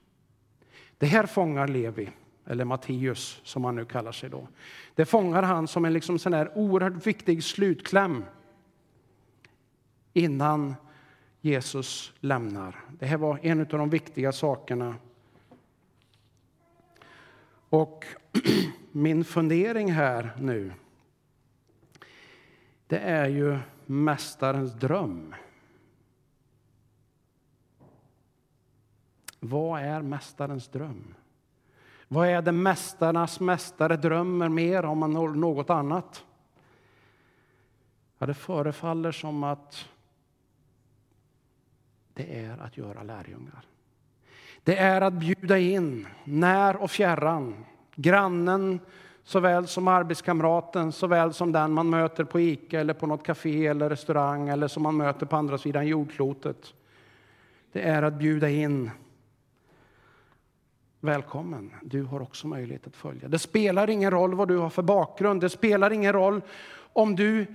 Det 0.97 1.05
här 1.05 1.25
fångar 1.25 1.67
Levi, 1.67 2.09
eller 2.45 2.65
Matteus 2.65 3.41
som 3.43 3.63
han 3.63 3.75
nu 3.75 3.85
kallar 3.85 4.11
sig 4.11 4.29
då. 4.29 4.47
Det 4.95 5.05
fångar 5.05 5.43
han 5.43 5.67
som 5.67 5.85
en 5.85 5.93
liksom 5.93 6.19
sån 6.19 6.33
här 6.33 6.51
oerhört 6.55 7.07
viktig 7.07 7.43
slutkläm 7.43 8.23
innan 10.15 10.75
Jesus 11.41 12.13
lämnar. 12.19 12.83
Det 12.99 13.05
här 13.05 13.17
var 13.17 13.39
en 13.41 13.59
av 13.59 13.65
de 13.65 13.89
viktiga 13.89 14.31
sakerna 14.31 14.95
och 17.69 18.05
min 18.91 19.25
fundering 19.25 19.91
här 19.91 20.31
nu, 20.39 20.73
det 22.87 22.99
är 22.99 23.27
ju 23.27 23.59
Mästarens 23.85 24.73
dröm. 24.73 25.35
Vad 29.39 29.81
är 29.81 30.01
Mästarens 30.01 30.67
dröm? 30.67 31.15
Vad 32.07 32.27
är 32.27 32.41
det 32.41 32.51
Mästarnas 32.51 33.39
mästare 33.39 33.97
drömmer 33.97 34.49
mer 34.49 34.85
om 34.85 35.03
än 35.03 35.11
något 35.11 35.69
annat? 35.69 36.25
Ja, 38.17 38.25
det 38.25 38.33
förefaller 38.33 39.11
som 39.11 39.43
att 39.43 39.89
det 42.15 42.39
är 42.45 42.57
att 42.57 42.77
göra 42.77 43.03
lärjungar. 43.03 43.65
Det 44.63 44.77
är 44.77 45.01
att 45.01 45.13
bjuda 45.13 45.59
in 45.59 46.07
när 46.23 46.75
och 46.75 46.91
fjärran, 46.91 47.65
grannen 47.95 48.79
såväl 49.23 49.67
som 49.67 49.87
arbetskamraten, 49.87 50.91
såväl 50.91 51.33
som 51.33 51.51
den 51.51 51.71
man 51.71 51.89
möter 51.89 52.23
på 52.23 52.39
Ica 52.39 52.79
eller 52.79 52.93
på 52.93 53.07
något 53.07 53.23
café 53.23 53.67
eller 53.67 53.89
restaurang 53.89 54.49
eller 54.49 54.67
som 54.67 54.83
man 54.83 54.97
möter 54.97 55.25
på 55.25 55.35
andra 55.35 55.57
sidan 55.57 55.87
jordklotet. 55.87 56.73
Det 57.71 57.81
är 57.81 58.03
att 58.03 58.13
bjuda 58.13 58.49
in. 58.49 58.91
Välkommen, 60.99 61.71
du 61.81 62.03
har 62.03 62.21
också 62.21 62.47
möjlighet 62.47 62.87
att 62.87 62.95
följa. 62.95 63.27
Det 63.27 63.39
spelar 63.39 63.89
ingen 63.89 64.11
roll 64.11 64.35
vad 64.35 64.47
du 64.47 64.57
har 64.57 64.69
för 64.69 64.83
bakgrund. 64.83 65.41
Det 65.41 65.49
spelar 65.49 65.91
ingen 65.91 66.13
roll 66.13 66.41
om 66.93 67.15
du 67.15 67.45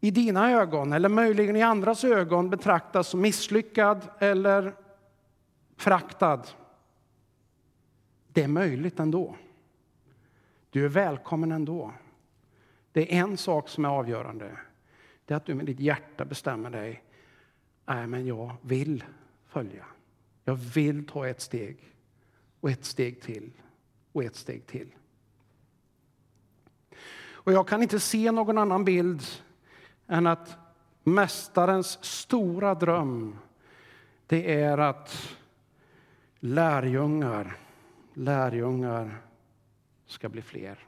i 0.00 0.10
dina 0.10 0.50
ögon 0.50 0.92
eller 0.92 1.08
möjligen 1.08 1.56
i 1.56 1.62
andras 1.62 2.04
ögon 2.04 2.50
betraktas 2.50 3.08
som 3.08 3.20
misslyckad 3.20 4.08
eller 4.18 4.74
fraktad. 5.76 6.42
Det 8.32 8.42
är 8.42 8.48
möjligt 8.48 9.00
ändå. 9.00 9.36
Du 10.70 10.84
är 10.84 10.88
välkommen 10.88 11.52
ändå. 11.52 11.92
Det 12.92 13.14
är 13.14 13.22
en 13.22 13.36
sak 13.36 13.68
som 13.68 13.84
är 13.84 13.88
avgörande. 13.88 14.58
Det 15.24 15.34
är 15.34 15.36
att 15.36 15.46
du 15.46 15.54
med 15.54 15.66
ditt 15.66 15.80
hjärta 15.80 16.24
bestämmer 16.24 16.70
dig. 16.70 17.02
Nej, 17.86 18.06
men 18.06 18.26
jag 18.26 18.56
vill 18.62 19.04
följa. 19.46 19.84
Jag 20.44 20.54
vill 20.54 21.06
ta 21.06 21.28
ett 21.28 21.40
steg 21.40 21.94
och 22.60 22.70
ett 22.70 22.84
steg 22.84 23.22
till 23.22 23.52
och 24.12 24.24
ett 24.24 24.36
steg 24.36 24.66
till. 24.66 24.94
Och 27.30 27.52
jag 27.52 27.68
kan 27.68 27.82
inte 27.82 28.00
se 28.00 28.32
någon 28.32 28.58
annan 28.58 28.84
bild 28.84 29.22
än 30.08 30.26
att 30.26 30.56
Mästarens 31.04 32.04
stora 32.04 32.74
dröm 32.74 33.36
det 34.26 34.60
är 34.60 34.78
att 34.78 35.36
lärjungar, 36.38 37.56
lärjungar 38.14 39.16
ska 40.06 40.28
bli 40.28 40.42
fler. 40.42 40.78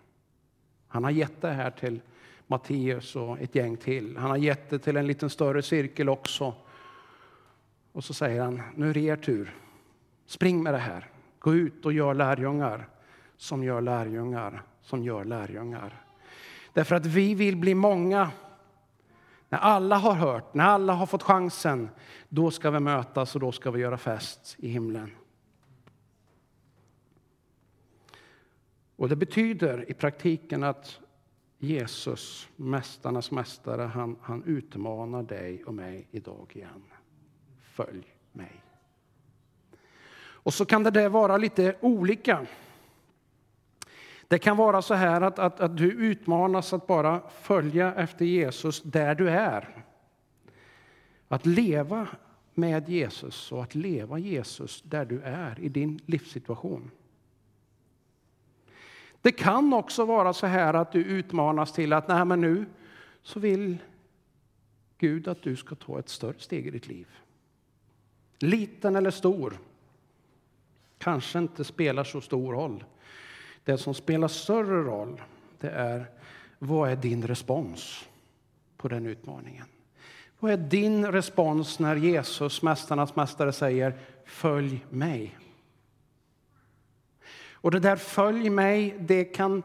Han 0.89 1.05
har 1.05 1.11
gett 1.11 1.41
det 1.41 1.53
här 1.53 1.71
till 1.71 2.01
Matteus 2.47 3.17
och 3.17 3.41
ett 3.41 3.55
gäng 3.55 3.77
till. 3.77 4.17
Han 4.17 4.31
har 4.31 4.37
gett 4.37 4.71
det 4.71 4.79
till 4.79 4.97
en 4.97 5.07
liten 5.07 5.31
större 5.31 5.63
cirkel 5.63 6.09
också. 6.09 6.55
Och 7.93 8.05
så 8.05 8.15
säger 8.15 8.43
han, 8.43 8.63
nu 8.75 8.91
är 8.91 8.95
det 8.95 9.01
er 9.01 9.17
tur. 9.17 9.55
Spring 10.27 10.63
med 10.63 10.75
det 10.75 10.79
här. 10.79 11.11
Gå 11.39 11.55
ut 11.55 11.87
och 11.87 11.93
gör 11.93 12.15
lärjungar 12.15 12.89
som 13.37 13.65
gör 13.65 13.81
lärjungar 13.81 14.63
som 14.83 15.05
gör 15.05 15.25
lärjungar. 15.25 16.05
Därför 16.73 16.97
att 16.97 17.07
vi 17.07 17.35
vill 17.35 17.57
bli 17.57 17.75
många. 17.75 18.31
När 19.51 19.59
alla 19.59 19.97
har 19.97 20.15
hört, 20.15 20.55
när 20.55 20.65
alla 20.65 20.93
har 20.93 21.07
fått 21.07 21.23
chansen, 21.23 21.89
då 22.29 22.51
ska 22.51 22.71
vi 22.71 22.81
mötas 22.81 23.35
och 23.35 23.41
då 23.41 23.53
ska 23.53 23.71
vi 23.71 23.81
göra 23.81 23.99
fest 23.99 24.57
i 24.59 24.69
himlen. 24.69 25.11
Och 28.97 29.09
Det 29.09 29.17
betyder 29.17 29.91
i 29.91 29.95
praktiken 29.95 30.63
att 30.63 31.01
Jesus, 31.59 32.49
Mästarnas 32.57 33.31
mästare, 33.31 33.83
han, 33.83 34.17
han 34.23 34.43
utmanar 34.45 35.23
dig 35.23 35.65
och 35.65 35.75
mig 35.75 36.07
idag 36.11 36.53
igen. 36.55 36.85
Följ 37.63 38.07
mig. 38.33 38.63
Och 40.19 40.55
så 40.55 40.65
kan 40.65 40.83
det 40.83 40.91
där 40.91 41.09
vara 41.09 41.37
lite 41.37 41.77
olika. 41.81 42.47
Det 44.31 44.39
kan 44.39 44.57
vara 44.57 44.83
så 44.83 44.95
här 44.95 45.21
att, 45.21 45.39
att, 45.39 45.61
att 45.61 45.77
du 45.77 45.93
utmanas 45.93 46.73
att 46.73 46.87
bara 46.87 47.23
följa 47.31 47.95
efter 47.95 48.25
Jesus 48.25 48.83
där 48.83 49.15
du 49.15 49.31
är. 49.31 49.85
Att 51.29 51.47
leva 51.47 52.09
med 52.55 52.89
Jesus 52.89 53.53
och 53.53 53.63
att 53.63 53.75
leva 53.75 54.19
Jesus 54.19 54.83
där 54.83 55.05
du 55.05 55.21
är 55.21 55.61
i 55.61 55.69
din 55.69 56.01
livssituation. 56.07 56.91
Det 59.21 59.33
kan 59.33 59.73
också 59.73 60.05
vara 60.05 60.33
så 60.33 60.47
här 60.47 60.75
att 60.75 60.93
du 60.93 61.05
utmanas 61.05 61.73
till 61.73 61.93
att 61.93 62.09
Nej, 62.09 62.25
men 62.25 62.41
nu 62.41 62.67
så 63.23 63.41
vill 63.41 63.79
Gud 64.99 65.29
att 65.29 65.43
du 65.43 65.57
ska 65.57 65.75
ta 65.75 65.99
ett 65.99 66.09
större 66.09 66.39
steg 66.39 66.67
i 66.67 66.71
ditt 66.71 66.87
liv. 66.87 67.09
Liten 68.39 68.97
eller 68.97 69.11
stor, 69.11 69.59
kanske 70.99 71.39
inte 71.39 71.65
spelar 71.65 72.05
så 72.05 72.21
stor 72.21 72.53
roll. 72.53 72.85
Det 73.65 73.79
som 73.79 73.95
spelar 73.95 74.29
större 74.29 74.83
roll 74.83 75.23
det 75.59 75.71
är 75.71 76.07
vad 76.59 76.91
är 76.91 76.97
din 76.97 77.27
respons 77.27 78.09
på 78.77 78.89
den 78.89 79.07
utmaningen. 79.07 79.67
Vad 80.39 80.53
är 80.53 80.57
din 80.57 81.13
respons 81.13 81.79
när 81.79 81.97
Jesus, 81.97 82.63
Mästarnas 82.63 83.17
mästare, 83.17 83.53
säger 83.53 83.99
följ 84.25 84.85
mig? 84.91 85.39
Och 87.53 87.71
det 87.71 87.81
där 87.81 87.97
följ 87.97 88.51
mig, 88.51 88.97
det 89.01 89.25
kan 89.25 89.63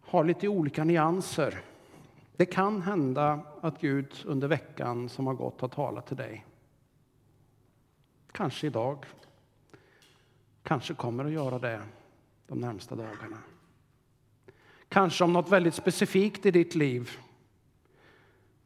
ha 0.00 0.22
lite 0.22 0.48
olika 0.48 0.84
nyanser. 0.84 1.60
Det 2.36 2.46
kan 2.46 2.82
hända 2.82 3.40
att 3.60 3.80
Gud 3.80 4.12
under 4.24 4.48
veckan 4.48 5.08
som 5.08 5.26
har 5.26 5.34
gått 5.34 5.60
har 5.60 5.68
talat 5.68 6.06
till 6.06 6.16
dig. 6.16 6.46
Kanske 8.32 8.66
idag. 8.66 9.06
Kanske 10.62 10.94
kommer 10.94 11.24
att 11.24 11.32
göra 11.32 11.58
det 11.58 11.82
de 12.52 12.60
närmsta 12.60 12.94
dagarna. 12.94 13.38
Kanske 14.88 15.24
om 15.24 15.32
något 15.32 15.50
väldigt 15.50 15.74
specifikt 15.74 16.46
i 16.46 16.50
ditt 16.50 16.74
liv. 16.74 17.10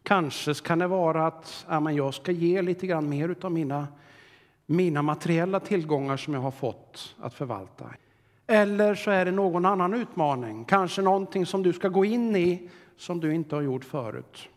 Kanske 0.03 0.55
kan 0.55 0.79
det 0.79 0.87
vara 0.87 1.27
att 1.27 1.67
ja, 1.69 1.81
men 1.81 1.97
jag 1.97 2.15
ska 2.15 2.33
ge 2.33 2.63
lite 2.63 2.87
grann 2.87 3.09
mer 3.09 3.37
av 3.41 3.53
mina, 3.53 3.89
mina 4.67 5.03
materiella 5.03 5.61
tillgångar 5.61 6.17
som 6.17 6.35
jag 6.35 6.41
har 6.41 6.51
fått 6.51 7.15
att 7.19 7.35
förvalta. 7.35 7.95
Eller 8.47 8.95
så 8.95 9.11
är 9.11 9.25
det 9.25 9.31
någon 9.31 9.67
annan 9.67 9.95
utmaning, 9.95 10.65
kanske 10.65 11.03
någonting 11.03 11.47
som 11.47 11.63
du 11.63 11.73
ska 11.73 11.89
gå 11.89 12.05
in 12.05 12.37
i 12.37 12.71
som 12.97 13.21
du 13.21 13.35
inte 13.35 13.55
har 13.55 13.63
gjort 13.63 13.85
förut. 13.85 14.49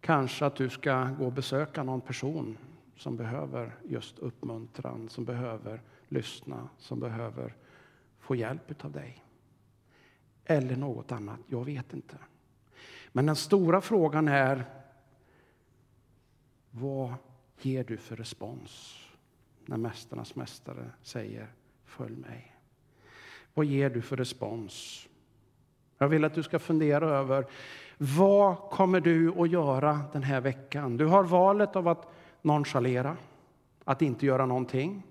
Kanske 0.00 0.46
att 0.46 0.56
du 0.56 0.68
ska 0.68 1.04
gå 1.04 1.26
och 1.26 1.32
besöka 1.32 1.82
någon 1.82 2.00
person 2.00 2.58
som 2.96 3.16
behöver 3.16 3.76
just 3.84 4.18
uppmuntran, 4.18 5.08
som 5.08 5.24
behöver 5.24 5.80
lyssna, 6.08 6.68
som 6.78 7.00
behöver 7.00 7.54
få 8.18 8.36
hjälp 8.36 8.84
av 8.84 8.92
dig. 8.92 9.24
Eller 10.44 10.76
något 10.76 11.12
annat, 11.12 11.40
jag 11.46 11.64
vet 11.64 11.92
inte. 11.92 12.16
Men 13.12 13.26
den 13.26 13.36
stora 13.36 13.80
frågan 13.80 14.28
är, 14.28 14.64
vad 16.70 17.14
ger 17.60 17.84
du 17.84 17.96
för 17.96 18.16
respons 18.16 18.98
när 19.66 19.76
Mästarnas 19.76 20.34
mästare 20.34 20.90
säger 21.02 21.52
följ 21.84 22.16
mig? 22.16 22.54
Vad 23.54 23.66
ger 23.66 23.90
du 23.90 24.02
för 24.02 24.16
respons? 24.16 25.06
Jag 25.98 26.08
vill 26.08 26.24
att 26.24 26.34
du 26.34 26.42
ska 26.42 26.58
fundera 26.58 27.08
över 27.08 27.46
vad 27.98 28.56
kommer 28.70 29.00
du 29.00 29.40
att 29.40 29.50
göra 29.50 30.00
den 30.12 30.22
här 30.22 30.40
veckan? 30.40 30.96
Du 30.96 31.06
har 31.06 31.24
valet 31.24 31.76
av 31.76 31.88
att 31.88 32.12
nonchalera, 32.42 33.16
att 33.84 34.02
inte 34.02 34.26
göra 34.26 34.46
någonting. 34.46 35.02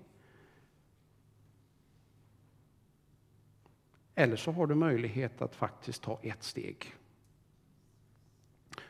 Eller 4.18 4.36
så 4.36 4.52
har 4.52 4.66
du 4.66 4.74
möjlighet 4.74 5.42
att 5.42 5.54
faktiskt 5.54 6.02
ta 6.02 6.18
ett 6.22 6.42
steg. 6.42 6.94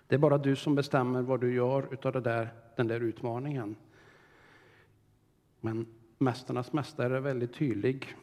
Det 0.06 0.14
är 0.14 0.18
bara 0.18 0.38
du 0.38 0.56
som 0.56 0.74
bestämmer 0.74 1.22
vad 1.22 1.40
du 1.40 1.54
gör 1.54 1.92
utav 1.92 2.12
det 2.12 2.20
där, 2.20 2.48
den 2.76 2.86
där 2.86 3.00
utmaningen. 3.00 3.76
Men 5.60 5.86
Mästarnas 6.18 6.72
mästare 6.72 7.16
är 7.16 7.20
väldigt 7.20 7.54
tydlig. 7.54 8.16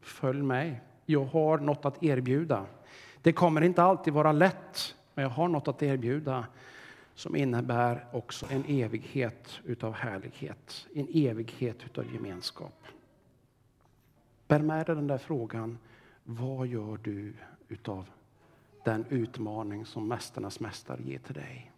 Följ 0.00 0.42
mig. 0.42 0.80
Jag 1.06 1.24
har 1.24 1.58
något 1.58 1.84
att 1.84 2.02
erbjuda. 2.02 2.66
Det 3.22 3.32
kommer 3.32 3.60
inte 3.60 3.82
alltid 3.82 4.12
vara 4.12 4.32
lätt, 4.32 4.94
men 5.14 5.22
jag 5.22 5.30
har 5.30 5.48
något 5.48 5.68
att 5.68 5.82
erbjuda 5.82 6.46
som 7.14 7.36
innebär 7.36 8.06
också 8.12 8.46
en 8.50 8.64
evighet 8.68 9.60
utav 9.64 9.92
härlighet, 9.92 10.86
en 10.94 11.08
evighet 11.14 11.84
utav 11.84 12.12
gemenskap. 12.14 12.84
Bär 14.48 14.60
med 14.60 14.86
dig 14.86 14.94
den 14.94 15.06
där 15.06 15.18
frågan, 15.18 15.78
vad 16.24 16.66
gör 16.66 16.98
du 17.02 17.34
utav 17.68 18.06
den 18.84 19.04
utmaning 19.08 19.86
som 19.86 20.08
Mästarnas 20.08 20.60
mästare 20.60 21.02
ger 21.02 21.18
till 21.18 21.34
dig? 21.34 21.72